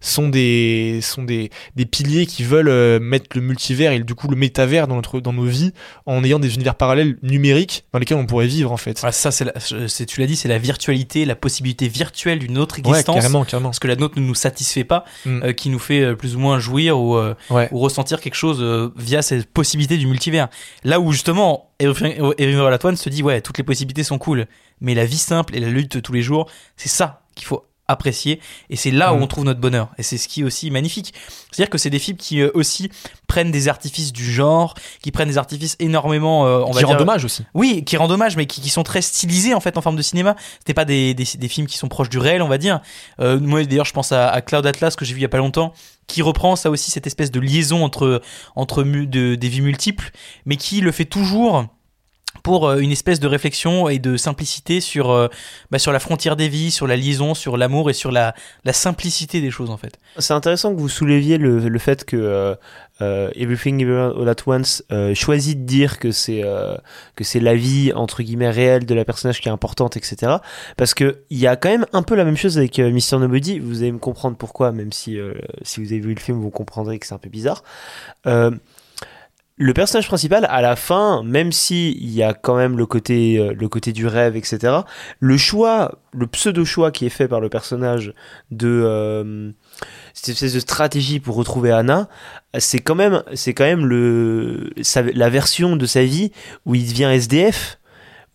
[0.00, 4.36] sont des sont des des piliers qui veulent mettre le multivers et du coup le
[4.36, 5.72] métavers dans notre dans nos vies
[6.06, 9.00] en ayant des univers parallèles numériques dans lesquels on pourrait vivre en fait.
[9.02, 12.58] Ah, ça, c'est la- c'est- tu l'as dit, c'est la virtualité, la possibilité virtuelle d'une
[12.58, 13.16] autre Ouais, existence.
[13.16, 13.68] carrément, carrément.
[13.70, 15.42] parce que la nôtre ne nous satisfait pas, Mm.
[15.44, 17.68] euh, qui nous fait euh, plus ou moins jouir ou, euh, Ouais.
[17.72, 20.48] ou ressentir quelque chose euh, via cette possibilité du multivers.
[20.84, 24.46] Là où justement, At Once se dit, ouais, toutes les possibilités sont cool,
[24.80, 27.64] mais la vie simple et la lutte de tous les jours, c'est ça qu'il faut
[27.88, 29.22] apprécier et c'est là où Mm.
[29.22, 31.14] on trouve notre bonheur et c'est ce qui est aussi magnifique
[31.50, 32.90] c'est à dire que c'est des films qui euh, aussi
[33.26, 36.98] prennent des artifices du genre qui prennent des artifices énormément euh, on Qui rend dire
[36.98, 37.44] dommage aussi.
[37.54, 40.02] oui, qui rend hommage, mais qui, qui sont très stylisés en fait en forme de
[40.02, 40.36] cinéma.
[40.58, 42.80] C'était pas des, des, des films qui sont proches du réel, on va dire.
[43.20, 45.28] Euh, moi d'ailleurs, je pense à, à Cloud Atlas que j'ai vu il y a
[45.28, 45.72] pas longtemps,
[46.06, 48.20] qui reprend ça aussi cette espèce de liaison entre
[48.56, 50.10] entre de, des vies multiples,
[50.46, 51.66] mais qui le fait toujours
[52.48, 55.28] pour euh, une espèce de réflexion et de simplicité sur euh,
[55.70, 58.34] bah, sur la frontière des vies, sur la liaison, sur l'amour et sur la,
[58.72, 59.98] simplicité des choses en fait.
[60.16, 62.54] C'est intéressant que vous souleviez le, le fait que euh,
[63.02, 64.82] euh, Everything All At Once
[65.12, 66.42] choisit de dire que c'est
[67.16, 70.36] que c'est la vie entre guillemets réelle de la personnage qui est importante, etc.
[70.78, 73.58] Parce que il y a quand même un peu la même chose avec Mr Nobody.
[73.58, 75.18] Vous allez me comprendre pourquoi, même si
[75.62, 77.62] si vous avez vu le film, vous comprendrez que c'est un peu bizarre.
[79.60, 83.38] Le personnage principal, à la fin, même si il y a quand même le côté,
[83.38, 84.72] euh, le côté du rêve, etc.,
[85.18, 88.14] le choix, le pseudo-choix qui est fait par le personnage
[88.52, 89.50] de euh,
[90.14, 92.08] cette espèce de stratégie pour retrouver Anna,
[92.56, 96.30] c'est quand même, c'est quand même le, la version de sa vie
[96.64, 97.80] où il devient SDF,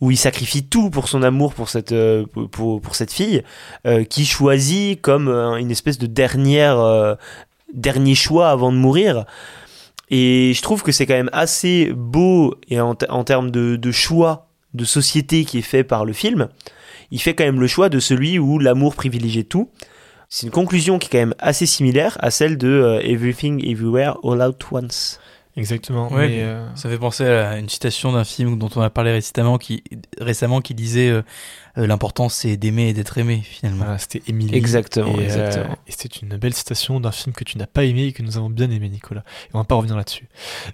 [0.02, 3.44] où il sacrifie tout pour son amour pour cette, euh, pour, pour, cette fille,
[4.10, 7.18] qui choisit comme une espèce de dernière,
[7.74, 9.26] dernier choix avant de mourir.
[10.16, 13.78] Et je trouve que c'est quand même assez beau et en, te- en termes de,
[13.78, 16.50] de choix de société qui est fait par le film.
[17.10, 19.70] Il fait quand même le choix de celui où l'amour privilégie tout.
[20.30, 24.18] C'est une conclusion qui est quand même assez similaire à celle de euh, Everything Everywhere
[24.24, 25.20] All Out Once.
[25.56, 26.12] Exactement.
[26.12, 29.12] Ouais, mais, euh, Ça fait penser à une citation d'un film dont on a parlé
[29.12, 29.84] récemment qui,
[30.20, 31.22] récemment qui disait euh,
[31.78, 33.84] euh, l'important c'est d'aimer et d'être aimé finalement.
[33.86, 34.56] Voilà, c'était Emily.
[34.56, 38.06] Exactement, Et, euh, et c'était une belle citation d'un film que tu n'as pas aimé
[38.06, 39.24] et que nous avons bien aimé, Nicolas.
[39.46, 40.28] Et on va pas revenir là-dessus.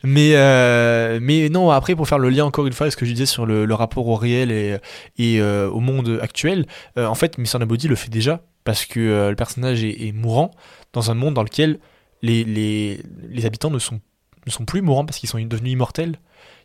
[0.03, 3.05] Mais, euh, mais non, après, pour faire le lien encore une fois avec ce que
[3.05, 4.77] je disais sur le, le rapport au réel et,
[5.17, 6.65] et euh, au monde actuel,
[6.97, 7.59] euh, en fait, Mr.
[7.59, 10.51] Nobody le fait déjà parce que euh, le personnage est, est mourant
[10.93, 11.79] dans un monde dans lequel
[12.21, 13.99] les, les, les habitants ne sont,
[14.45, 16.17] ne sont plus mourants parce qu'ils sont devenus immortels.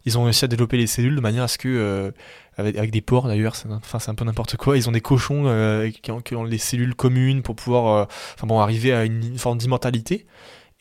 [0.06, 2.10] Ils ont réussi à développer les cellules de manière à ce que, euh,
[2.58, 5.90] avec, des porcs d'ailleurs, c'est enfin, un peu n'importe quoi, ils ont des cochons euh,
[5.90, 10.26] qui, ont, qui les cellules communes pour pouvoir euh, bon, arriver à une forme d'immortalité.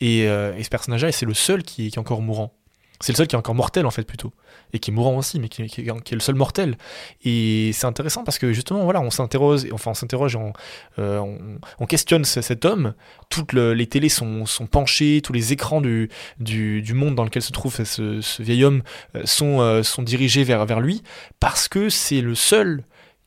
[0.00, 2.52] Et, ce personnage-là, c'est le seul qui est encore mourant.
[3.00, 4.32] C'est le seul qui est encore mortel en fait plutôt.
[4.74, 6.76] Et qui est mourant aussi, mais qui, est- le seul mortel.
[7.24, 10.52] Et c'est intéressant parce que justement, voilà, on s'interroge, enfin on s'interroge, on,
[10.98, 11.38] euh, on,
[11.78, 12.94] on questionne ce- cet homme.
[13.30, 16.10] Toutes le- les télés sont, penchées, tous les écrans du,
[16.40, 18.82] du, monde dans lequel se trouve ce, ce vieil homme
[19.14, 21.02] euh, sont, euh, sont dirigés vers, vers lui
[21.38, 22.82] parce que c'est le seul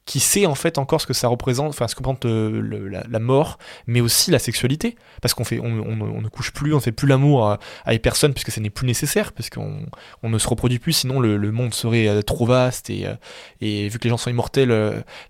[0.07, 3.19] qui sait en fait encore ce que ça représente, enfin ce que représente euh, la,
[3.19, 7.07] mort, mais aussi la sexualité, parce qu'on on, ne couche plus, on ne fait plus
[7.07, 9.85] l'amour à- avec personne puisque ce n'est plus nécessaire, puisqu'on
[10.23, 13.15] on ne se reproduit plus, sinon le, monde serait euh, trop vaste et, euh,
[13.59, 14.69] et vu que les gens sont immortels,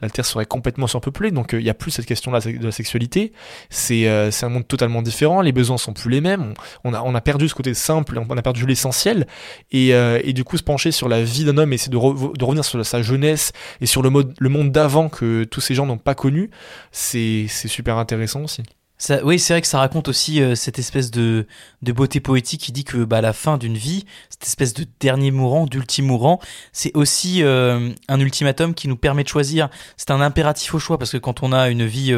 [0.02, 2.72] la Terre serait complètement surpeuplée, donc il n'y a plus cette question là de la
[2.72, 3.34] sexualité.
[3.70, 7.56] C'est un monde totalement différent, les besoins sont plus les mêmes, on, a, perdu ce
[7.56, 9.26] côté simple, on a perdu l'essentiel,
[9.72, 12.46] et, du coup se pencher sur la vie d'un homme et essayer de, re- de
[12.46, 16.16] revenir sur sa jeunesse et sur le monde d'avant que tous ces gens n'ont pas
[16.16, 16.50] connu,
[16.92, 18.64] c'est c'est super intéressant aussi.
[19.00, 21.46] Ça, oui, c'est vrai que ça raconte aussi euh, cette espèce de,
[21.84, 24.86] de beauté poétique qui dit que bah, à la fin d'une vie, cette espèce de
[25.00, 26.40] dernier mourant, d'ultime mourant,
[26.72, 29.70] c'est aussi euh, un ultimatum qui nous permet de choisir.
[29.98, 32.12] C'est un impératif au choix parce que quand on a une vie,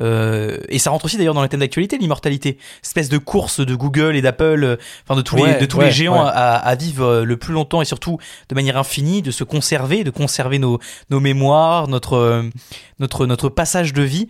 [0.00, 3.74] euh, et ça rentre aussi d'ailleurs dans les thèmes d'actualité, l'immortalité, espèce de course de
[3.74, 6.30] Google et d'Apple, enfin de tous les Ouais, de tous ouais, les géants ouais.
[6.32, 8.16] à, à vivre le plus longtemps et surtout
[8.48, 10.78] de manière infinie, de se conserver, de conserver nos
[11.10, 12.48] nos mémoires, notre
[13.00, 14.28] notre notre passage de vie.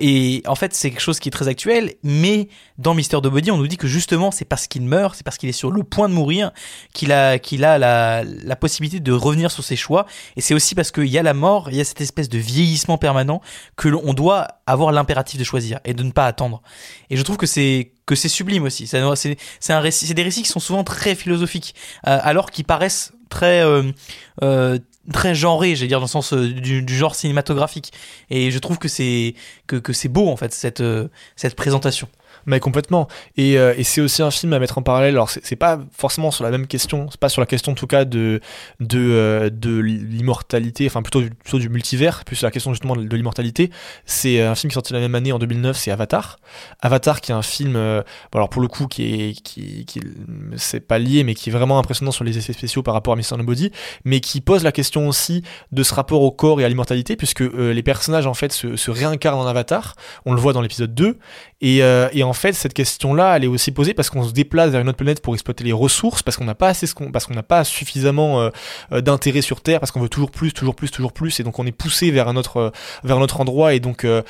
[0.00, 3.66] Et en fait, c'est quelque chose qui très actuel, mais dans Mister Nobody, on nous
[3.66, 6.14] dit que justement, c'est parce qu'il meurt, c'est parce qu'il est sur le point de
[6.14, 6.52] mourir,
[6.92, 10.06] qu'il a, a la, possibilité de revenir sur ses choix.
[10.36, 12.38] Et c'est aussi parce qu'il y a la mort, il y a cette espèce de
[12.38, 13.40] vieillissement permanent
[13.76, 16.62] que l'on doit avoir l'impératif de choisir et de ne pas attendre.
[17.10, 18.86] Et je trouve que c'est que c'est sublime aussi.
[18.86, 19.02] C'est
[19.60, 21.74] c'est des récits qui sont souvent très philosophiques,
[22.06, 23.92] euh, alors qu'ils paraissent très euh,
[24.42, 24.78] euh,
[25.12, 27.92] très genrés, j'allais dire dans le sens euh, du, du genre cinématographique.
[28.30, 29.34] Et je trouve que c'est
[29.66, 32.08] que, que c'est beau en fait cette euh, cette présentation.
[32.46, 33.08] Mais complètement.
[33.36, 35.14] Et, euh, et c'est aussi un film à mettre en parallèle.
[35.14, 37.08] Alors, c'est pas forcément sur la même question.
[37.10, 38.40] C'est pas sur la question, en tout cas, de,
[38.80, 43.70] de, euh, de l'immortalité, enfin, plutôt, plutôt du multivers, plus la question justement de, l'immortalité.
[44.06, 46.38] C'est euh, un film qui est sorti la même année, en 2009, c'est Avatar.
[46.80, 47.76] Avatar, qui est un film,
[48.34, 50.00] alors pour le coup, qui est, qui, qui
[50.56, 53.16] c'est pas lié, mais qui est vraiment impressionnant sur les effets spéciaux par rapport à
[53.16, 53.36] Mr.
[53.36, 53.70] Nobody,
[54.04, 57.40] mais qui pose la question aussi de ce rapport au corps et à l'immortalité, puisque
[57.40, 59.94] les personnages, en fait, se, se réincarnent en Avatar.
[60.24, 61.18] On le voit dans l'épisode 2.
[61.60, 64.70] Et, euh, et en fait, cette question-là, elle est aussi posée parce qu'on se déplace
[64.70, 67.10] vers une autre planète pour exploiter les ressources, parce qu'on n'a pas assez, ce qu'on-
[67.10, 68.50] parce qu'on n'a pas suffisamment euh,
[68.92, 71.58] euh, d'intérêt sur Terre, parce qu'on veut toujours plus, toujours plus, toujours plus, et donc
[71.58, 72.70] on est poussé vers un autre, euh,
[73.02, 74.22] vers un autre endroit, et donc euh,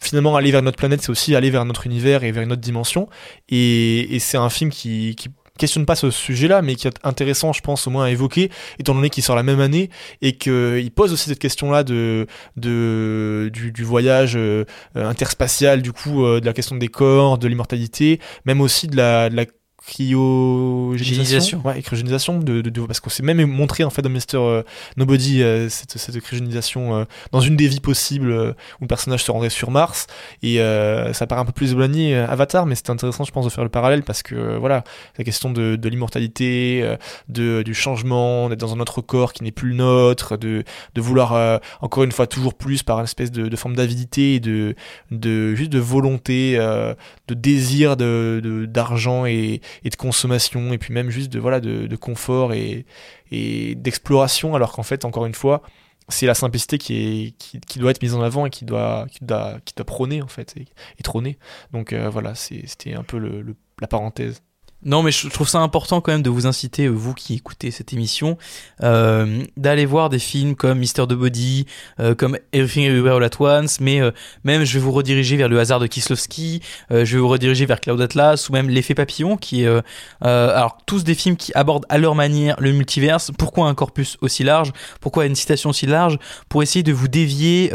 [0.00, 2.60] finalement aller vers notre planète, c'est aussi aller vers notre univers et vers une autre
[2.60, 3.08] dimension.
[3.48, 7.52] Et, et c'est un film qui, qui questionne pas ce sujet-là, mais qui est intéressant,
[7.52, 10.90] je pense, au moins à évoquer, étant donné qu'il sort la même année et qu'il
[10.94, 14.64] pose aussi cette question-là de, de du, du voyage euh,
[14.96, 18.96] euh, interspatial, du coup, euh, de la question des corps, de l'immortalité, même aussi de
[18.96, 19.46] la, de la
[19.86, 21.14] cryogénisation.
[21.14, 21.62] Génisation.
[21.64, 24.18] Ouais, cryogénisation, de, de, de- parce qu'on s'est même montré en fait dans Mr.
[24.36, 24.62] euh,
[24.96, 29.22] Nobody euh, cette, cette cryogénisation euh, dans une des vies possibles euh, où le personnage
[29.24, 30.06] se rendrait sur Mars
[30.42, 33.44] et euh, ça paraît un peu plus éloigné euh, Avatar mais c'est intéressant je pense
[33.44, 34.84] de faire le parallèle parce que voilà
[35.18, 36.96] la question de, de l'immortalité euh,
[37.28, 40.64] de, du changement d'être dans un autre corps qui n'est plus le nôtre de,
[40.94, 44.34] de vouloir euh, encore une fois toujours plus par une espèce de, de forme d'avidité
[44.34, 44.74] et de,
[45.10, 46.94] de juste de volonté euh,
[47.28, 51.60] de désir de de- d'argent et, et de consommation et puis même juste de voilà
[51.60, 52.86] de, de confort et,
[53.30, 55.62] et d'exploration alors qu'en fait encore une fois
[56.08, 56.94] c'est la simplicité qui,
[57.28, 60.20] est, qui, doit être mise en avant et qui doit, qui doit, qui doit prôner
[60.20, 61.38] en fait et, trôner.
[61.72, 64.42] Donc euh, voilà c'était un peu le- la parenthèse
[64.84, 67.70] Non, mais je trouve ça important quand même de vous inciter, euh, vous qui écoutez
[67.70, 68.36] cette émission,
[68.82, 71.66] euh, d'aller voir des films comme Mister the Body,
[72.00, 74.10] euh, comme Everything Everywhere All At Once, mais euh,
[74.42, 77.64] même je vais vous rediriger vers Le hasard de Kieslowski, euh, je vais vous rediriger
[77.64, 79.66] vers Cloud Atlas, ou même L'effet papillon, qui est...
[79.66, 79.82] euh,
[80.20, 83.30] alors, tous des films qui abordent à leur manière le multiverse.
[83.38, 84.72] Pourquoi un corpus aussi large?
[85.00, 86.18] Pourquoi une citation aussi large?
[86.48, 87.72] Pour essayer de vous dévier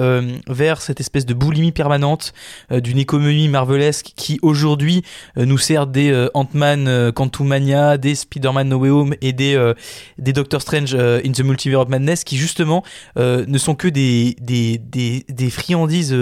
[0.48, 2.34] vers cette espèce de boulimie permanente
[2.72, 5.04] d'une économie marvelesque qui aujourd'hui
[5.36, 9.74] nous sert des Ant-Man euh, Quantumania, des Spider-Man No Way Home et des, euh,
[10.18, 12.84] des Doctor Strange euh, in the Multiverse of Madness qui justement
[13.16, 16.16] ne sont que des, des, des, des friandises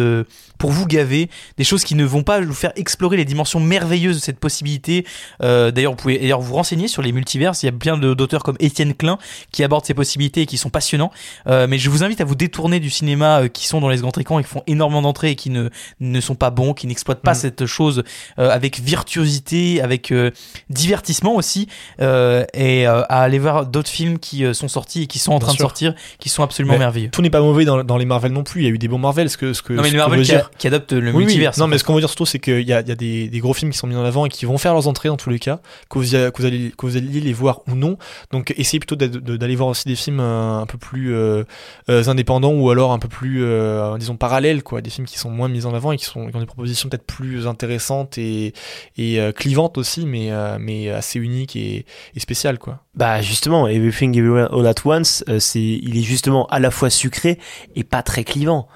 [0.57, 4.17] pour vous gaver, des choses qui ne vont pas vous faire explorer les dimensions merveilleuses
[4.17, 5.05] de cette possibilité.
[5.41, 8.43] D'ailleurs, vous pouvez d'ailleurs vous renseigner sur les multiverses, il y a plein de- d'auteurs
[8.43, 9.17] comme Étienne Klein
[9.51, 11.11] qui abordent ces possibilités et qui sont passionnants.
[11.47, 14.39] Mais je vous invite à vous détourner du cinéma qui sont dans les grands écrans
[14.39, 17.31] et qui font énormément d'entrées et qui ne, ne sont pas bons, qui n'exploitent pas
[17.33, 17.39] Mhm.
[17.39, 18.03] cette chose
[18.39, 20.31] euh, avec virtuosité, avec euh,
[20.69, 21.67] divertissement aussi,
[22.01, 25.31] euh, et euh, à aller voir d'autres films qui euh, sont sortis et qui sont
[25.31, 27.09] en Bien train de sortir, qui sont absolument Mais merveilleux.
[27.09, 28.87] tout n'est pas mauvais dans, dans les Marvel non plus il y a eu des
[28.87, 30.49] bons Marvel ce que, ce que, Non mais les Marvel qui, dire.
[30.57, 31.23] qui adoptent le Oui, oui.
[31.25, 31.57] multiverse.
[31.57, 33.39] Non, mais ce qu'on veut dire surtout, c'est qu'il y a, y a des, des
[33.39, 35.29] gros films qui sont mis en avant et qui vont faire leurs entrées dans tous
[35.29, 37.97] les cas, que vous, a- que vous, allez, que vous alliez les voir ou non.
[38.31, 41.43] Donc, essayez plutôt d'aller voir aussi des films un peu plus euh,
[41.87, 43.43] indépendants ou alors un peu plus,
[43.99, 44.81] disons, parallèles, quoi.
[44.81, 46.89] Des films qui sont moins mis en avant et qui, sont, qui ont des propositions
[46.89, 48.53] peut-être plus intéressantes et,
[48.97, 52.79] et clivantes aussi, mais, euh, mais assez unique et, et spécial, quoi.
[52.95, 56.89] Bah justement, Everything Everywhere All at Once, euh, c'est, il est justement à la fois
[56.89, 57.39] sucré
[57.75, 58.67] et pas très clivant.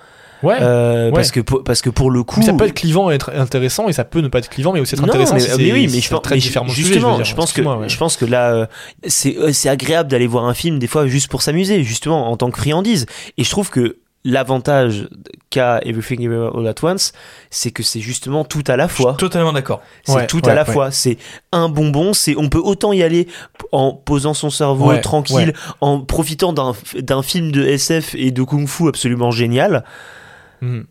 [0.41, 0.55] Ouais.
[0.61, 1.11] Euh, ouais.
[1.11, 3.29] Parce que pour, parce que pour le coup, Mais ça peut être clivant et être
[3.35, 5.33] intéressant, et ça peut ne pas être clivant, mais aussi être Non, intéressant.
[5.33, 6.41] mais, si mais c'est- oui, mais je pense très mais.
[6.69, 7.89] Justement, je pense que ouais.
[7.89, 8.65] je pense que là, euh,
[9.05, 12.37] c'est euh, c'est agréable d'aller voir un film des fois juste pour s'amuser, justement en
[12.37, 13.05] tant que friandise.
[13.37, 15.07] Et je trouve que l'avantage
[15.49, 17.13] qu'a Everything Everywhere All at Once,
[17.49, 19.13] c'est que c'est justement tout à la Je suis fois.
[19.13, 19.81] totalement d'accord.
[20.03, 20.73] C'est Ouais, tout ouais, à la ouais.
[20.73, 20.91] fois.
[20.91, 21.17] C'est
[21.51, 22.13] un bonbon.
[22.13, 23.27] C'est on peut autant y aller
[23.71, 28.43] en posant son cerveau Ouais, tranquille, en profitant d'un d'un film de SF et de
[28.43, 29.83] kung-fu absolument génial,
[30.61, 30.85] Mhm.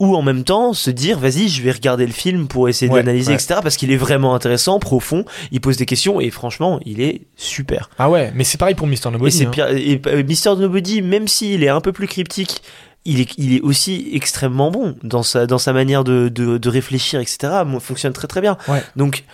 [0.00, 3.00] Ou en même temps se dire vas-y je vais regarder le film pour essayer Ouais,
[3.02, 3.34] d'analyser ouais.
[3.36, 7.20] etc parce qu'il est vraiment intéressant profond il pose des questions et franchement il est
[7.36, 8.94] super Ah ouais, mais c'est pareil pour Mr.
[9.06, 9.44] et Nobody.
[9.44, 9.50] hein.
[9.76, 12.62] et, euh, Mr Nobody même s'il est un peu plus cryptique
[13.06, 16.68] il est, il est aussi extrêmement bon dans sa, dans sa manière de, de, de
[16.68, 17.62] réfléchir, etc.
[17.64, 18.58] Moi, fonctionne très très bien.
[18.68, 18.82] Ouais.
[18.94, 19.24] Donc,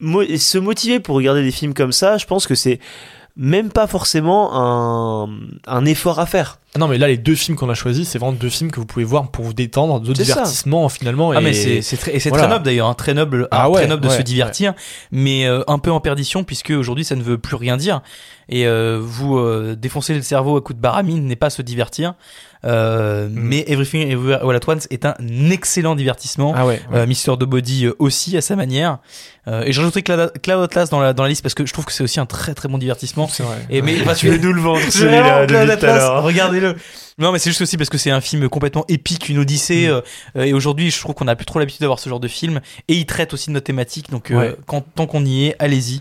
[0.00, 2.78] mo- se motiver pour regarder des films comme ça, je pense que c'est
[3.36, 5.30] même pas forcément un,
[5.66, 6.58] un effort à faire.
[6.74, 8.78] Ah non, mais là, les deux films qu'on a choisis, c'est vraiment deux films que
[8.78, 10.22] vous pouvez voir pour vous détendre, de ça.
[10.22, 11.32] divertissement finalement.
[11.32, 11.44] Ah et...
[11.44, 12.44] mais c'est c'est très, et c'est voilà.
[12.44, 14.74] très noble d'ailleurs, hein, très noble, Ah ah, ouais, très noble de ouais, se divertir,
[15.10, 18.02] mais euh, un peu en perdition puisque aujourd'hui ça ne veut plus rien dire.
[18.52, 22.14] Et euh, vous euh, défoncer le cerveau à coup de baramine n'est pas se divertir.
[22.64, 23.28] Euh, Mm.
[23.34, 25.14] Mais Everything Everywhere All at Once est un
[25.50, 26.52] excellent divertissement.
[26.56, 26.80] Ah ouais.
[26.90, 26.98] ouais.
[26.98, 28.98] Euh, Mister de Body euh, aussi à sa manière.
[29.48, 31.84] Euh, et j'ajouterai Cloud Cloud Atlas dans la, dans la liste parce que je trouve
[31.86, 33.26] que c'est aussi un très très bon divertissement.
[33.28, 33.56] c'est vrai.
[33.70, 35.70] Et mais parce Tu que veux nous le vendre, celui-là, Cloud
[36.60, 36.80] regardez-le.
[37.18, 39.88] Non, mais c'est juste aussi parce que c'est un film complètement épique, une odyssée.
[39.88, 40.02] Mm.
[40.36, 42.60] euh, et aujourd'hui, je trouve qu'on a plus trop l'habitude d'avoir ce genre de film.
[42.88, 44.10] Et il traite aussi de notre thématique.
[44.10, 46.00] Donc, euh, quand, tant qu'on y est, allez-y.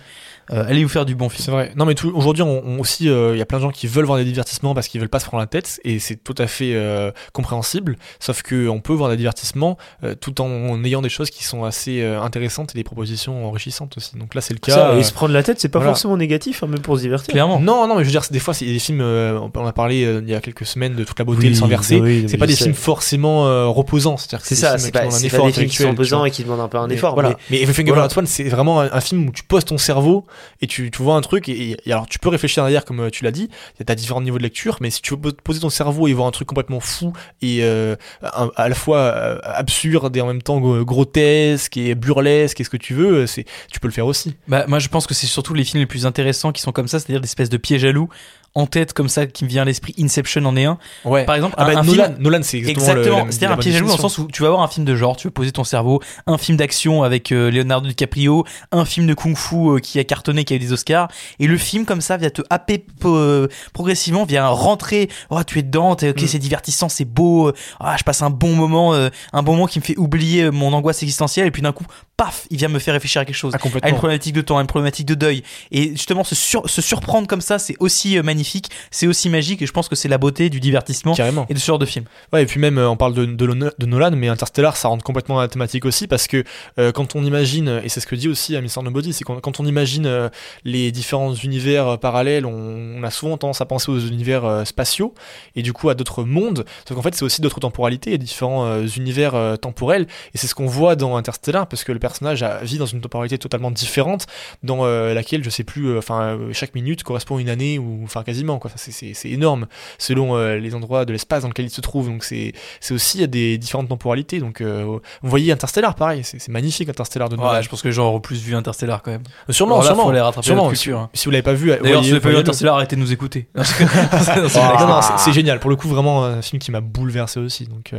[0.52, 1.44] Euh, allez vous faire du bon film.
[1.46, 1.72] C'est vrai.
[1.76, 4.06] Non, mais tout- aujourd'hui, on, on aussi, il y a plein de gens qui veulent
[4.06, 6.48] voir des divertissements parce qu'ils veulent pas se prendre la tête, et c'est tout à
[6.48, 7.98] fait euh, compréhensible.
[8.20, 11.44] Sauf que on peut voir des divertissements euh, tout en, en ayant des choses qui
[11.44, 14.18] sont assez euh, intéressantes et des propositions enrichissantes aussi.
[14.18, 14.74] Donc là, c'est le cas.
[14.74, 15.94] Ça, euh, et se prendre la tête, c'est pas voilà.
[15.94, 17.32] forcément négatif, hein, même pour se divertir.
[17.32, 17.60] Clairement.
[17.60, 19.02] Non, non, mais je veux dire, c'est- des fois, c'est des films.
[19.02, 21.48] euh, on a parlé euh, il y a quelques semaines de toute la beauté Oui,
[21.52, 22.00] et sans verser.
[22.00, 22.64] oui, c'est pas des sais.
[22.66, 24.18] films forcément euh, reposants.
[24.18, 26.32] C'est-à-dire que C'est ça, c'est pas, un effort pas des films qui sont pesants et
[26.32, 27.14] qui demandent un peu un Mais effort.
[27.14, 27.38] Voilà.
[27.50, 30.26] mais- Everything at Once, c'est vraiment un film où tu poses ton cerveau
[30.62, 33.10] et tu, tu vois un truc et, et alors tu peux réfléchir derrière comme euh,
[33.10, 33.50] tu l'as dit.
[33.86, 36.32] T'as différents niveaux de lecture, mais si tu veux poser ton cerveau et voir un
[36.32, 41.78] truc complètement fou et euh, à la fois euh, absurde et en même temps grotesque
[41.78, 43.26] et burlesque et ce que tu veux,
[43.72, 44.36] tu peux le faire aussi.
[44.48, 46.88] Bah, moi, je pense que c'est surtout les films les plus intéressants qui sont comme
[46.88, 48.10] ça, c'est-à-dire des espèces de pièges à loups
[48.56, 49.94] en tête comme ça qui me vient à l'esprit.
[50.00, 50.78] Inception en est un.
[51.06, 51.26] Ouais.
[51.26, 52.16] Par exemple, Ah bah, un Nolan, film.
[52.20, 54.50] Nolan, c'est exactement, Exactement, c'est-à-dire un piège à loup dans le sens où tu vas
[54.50, 57.52] voir un film de genre, tu veux poser ton cerveau, un film d'action avec euh,
[57.52, 61.08] Leonardo DiCaprio, un film de kung-fu euh, qui a cartonné, qui a eu des Oscars,
[61.40, 65.64] et le film comme ça vient te happer euh, progressivement, vient rentrer, oh tu es
[65.64, 66.28] dedans, t'es, ok Mm.
[66.28, 69.84] c'est divertissant, c'est beau, ah je passe un bon moment, un bon moment qui me
[69.84, 71.86] fait oublier mon angoisse existentielle, et puis d'un coup,
[72.20, 74.58] paf, il vient me faire réfléchir à quelque chose Ah, à une problématique de temps,
[74.58, 75.42] à une problématique de deuil.
[75.72, 79.62] Et justement, se, sur- se surprendre comme ça, c'est aussi euh, magnifique, c'est aussi magique,
[79.62, 81.46] et je pense que c'est la beauté du divertissement Carrément.
[81.50, 82.04] et de ce genre de film.
[82.34, 84.90] Ouais, et puis même, euh, on parle de, de, Lon- de Nolan, mais Interstellar, ça
[84.90, 86.44] rentre complètement dans la thématique aussi, parce que
[86.78, 88.84] euh, quand on imagine, et c'est ce que dit aussi à Mr.
[88.84, 90.28] Nobody, c'est quand, quand on imagine euh,
[90.66, 95.14] les différents univers parallèles, on, on a souvent tendance à penser aux univers euh, spatiaux,
[95.56, 98.84] et du coup à d'autres mondes, sauf qu'en fait c'est aussi d'autres temporalités et différents
[98.98, 102.86] univers temporels, et c'est ce qu'on voit dans Interstellar, parce que le personnage vit dans
[102.86, 104.26] une temporalité totalement différente,
[104.64, 107.78] dans euh, laquelle, je sais plus, euh, enfin, euh, chaque minute correspond à une année,
[107.80, 109.68] ou enfin quasiment, quoi, c'est- énorme,
[109.98, 112.54] selon les endroits de l'espace dans lequel il se trouve, donc c'est
[112.92, 114.40] aussi il y a des différentes temporalités.
[114.40, 117.54] Donc, vous voyez Interstellar, pareil, c'est magnifique Interstellar de Nolan.
[117.54, 119.24] Ouais, je pense que auront plus vu Interstellar quand même.
[119.50, 120.04] sûrement, là, sûrement.
[120.06, 120.70] faut les rattraper sûrement.
[120.70, 121.10] culture, hein.
[121.14, 122.38] si vous l'avez pas vu, D'ailleurs, si vous n'avez pas vu.
[122.38, 123.48] Interstellar, arrêtez de nous écouter.
[125.18, 125.60] C'est génial.
[125.60, 127.66] Pour le coup, vraiment un film qui m'a bouleversé aussi.
[127.66, 127.94] Donc,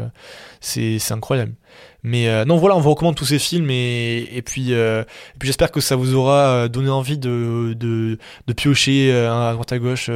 [0.60, 1.52] c'est incroyable.
[2.02, 5.04] Mais euh, non, voilà, on vous recommande tous ces films et, et puis, euh,
[5.38, 8.18] puis j'espère que ça vous aura euh, donné envie de, de,
[8.54, 10.10] piocher à droite à gauche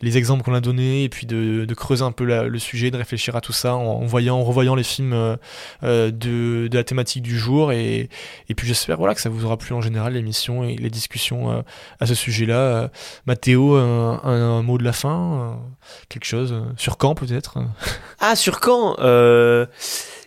[0.00, 3.36] les exemples qu'on a donnés et puis de, creuser un peu le sujet, de réfléchir
[3.36, 5.36] à tout ça en, voyant, en revoyant les films
[5.82, 8.08] de, de la thématique du jour et,
[8.48, 11.64] et puis j'espère voilà que ça vous aura plu en général l'émission et les discussions
[12.00, 12.90] à ce sujet-là.
[13.26, 15.60] Mathéo, un, mot de la fin,
[16.08, 17.58] quelque chose sur quand peut-être?
[18.20, 19.66] Ah, sur quand euh...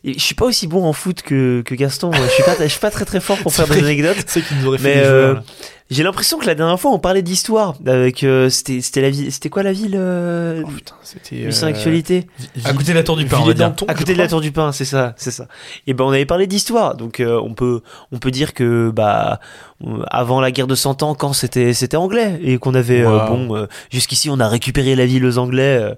[0.03, 2.11] Je suis pas aussi bon en foot que, que Gaston.
[2.11, 4.23] Je suis pas, je suis pas très très fort pour faire des anecdotes.
[4.27, 5.35] C'est qui nous aurait fait Mais euh,
[5.91, 9.31] j'ai l'impression que la dernière fois on parlait d'histoire avec euh, c'était c'était la ville
[9.31, 12.27] c'était quoi la ville euh, Oh, putain, c'était Mission euh, Actualité?
[12.63, 13.67] À côté de la tour du pain, on va dire.
[13.67, 14.27] Villiers-Danton, à côté de la.
[14.27, 15.47] Tour du Pain c'est ça c'est ça
[15.85, 19.39] et ben on avait parlé d'histoire donc euh, on peut on peut dire que bah
[20.09, 23.27] avant la guerre de 100 ans quand c'était c'était anglais et qu'on avait euh, Wow.
[23.27, 25.93] bon euh, jusqu'ici on a récupéré la ville aux anglais euh,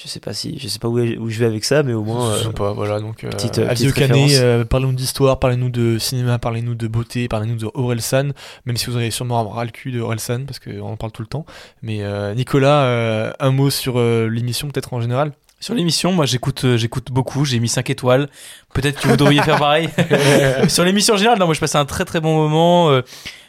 [0.00, 2.04] Je sais pas si, je sais pas où, où je vais avec ça, mais au
[2.04, 2.36] moins.
[2.36, 5.40] Je sais euh, pas, voilà, donc euh, petite, euh, petite au canet, euh, parlez-nous d'histoire,
[5.40, 8.28] parlez-nous de cinéma, parlez-nous de beauté, parlez-nous de Orelsan,
[8.64, 11.22] même si vous avez sûrement ras le cul de Orelsan, parce qu'on en parle tout
[11.22, 11.44] le temps.
[11.82, 15.32] Mais euh, Nicolas, euh, un mot sur euh, l'émission peut-être en général?
[15.58, 18.28] Sur l'émission, moi j'écoute j'écoute beaucoup, j'ai mis 5 étoiles.
[18.74, 19.88] Peut-être que vous devriez faire pareil.
[20.68, 23.02] Sur l'émission en général, non, moi je passais un très très bon moment.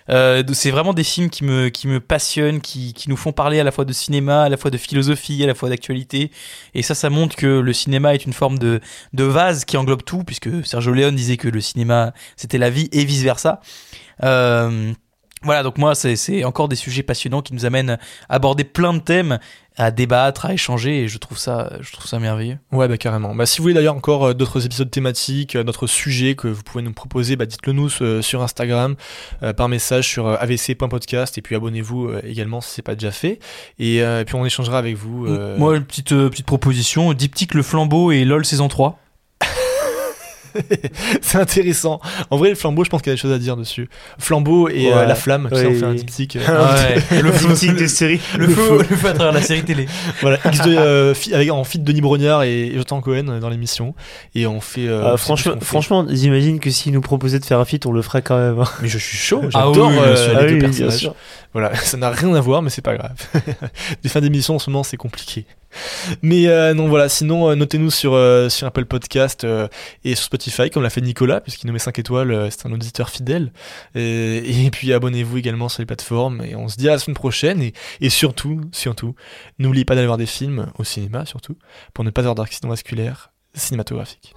[0.10, 3.60] Euh, c'est vraiment des films qui me, qui me passionnent, qui, qui nous font parler
[3.60, 6.32] à la fois de cinéma, à la fois de philosophie, à la fois d'actualité.
[6.74, 8.80] Et ça, ça montre que le cinéma est une forme de,
[9.14, 12.90] de vase qui englobe tout, puisque Sergio Leone disait que le cinéma c'était la vie
[12.92, 13.62] et vice versa.
[14.24, 14.94] Euh,
[15.42, 19.00] voilà, donc moi, c'est encore des sujets passionnants qui nous amènent à aborder plein de
[19.00, 19.40] thèmes,
[19.78, 22.58] à débattre, à échanger, et je trouve ça, je trouve ça merveilleux.
[22.74, 23.34] Ouais, bah carrément.
[23.34, 26.64] Bah, si vous voulez d'ailleurs encore euh, d'autres épisodes thématiques, euh, d'autres sujets que vous
[26.64, 28.96] pouvez nous proposer, bah, dites-le nous euh, sur Instagram,
[29.56, 33.40] par message sur avc.podcast, et puis abonnez-vous également si c'est pas déjà fait.
[33.80, 35.26] Et, et puis on échangera avec vous.
[35.28, 39.00] euh, Moi, une petite, petite proposition, Diptyque, Le Flambeau et LOL saison 3.
[41.22, 42.00] c'est intéressant.
[42.30, 43.90] En vrai, le flambeau, je pense qu'il y a des choses à dire dessus.
[44.18, 45.08] Flambeau et euh, Ouais.
[45.08, 45.76] la flamme, on Oui.
[45.76, 46.36] fait un diptyque.
[46.38, 48.20] euh, Ouais, le Diptyque le, de série.
[48.38, 49.88] le feu, le feu à travers la série télé.
[50.22, 53.94] voilà, X de, euh, avec, en feat Denis Brognard et Jonathan Cohen euh, dans l'émission.
[54.36, 54.88] Et on fait.
[54.88, 55.66] euh, on ce franchement, fait.
[55.66, 58.60] franchement, j'imagine que s'ils nous proposaient de faire un feat, on le ferait quand même.
[58.60, 58.66] hein.
[58.82, 60.98] Mais je suis chaud, Ah j'adore oui, Ah oui, personnages.
[60.98, 61.16] sûr.
[61.54, 63.16] Voilà, ça n'a rien à voir, mais c'est pas grave.
[64.04, 65.46] Des fins d'émission en ce moment, c'est compliqué.
[66.22, 69.46] Mais euh, non, voilà, sinon, euh, notez-nous sur, euh, sur Apple Podcast
[70.04, 73.10] et sur Spotify, comme l'a fait Nicolas, puisqu'il nous met 5 étoiles, c'est un auditeur
[73.10, 73.52] fidèle.
[73.96, 77.62] Et, puis abonnez-vous également sur les plateformes, et on se dit à la semaine prochaine.
[78.02, 79.16] Et, surtout, surtout,
[79.60, 81.58] n'oubliez pas d'aller voir des films, au cinéma surtout,
[81.94, 84.34] pour ne pas avoir d'accident vasculaire cinématographique.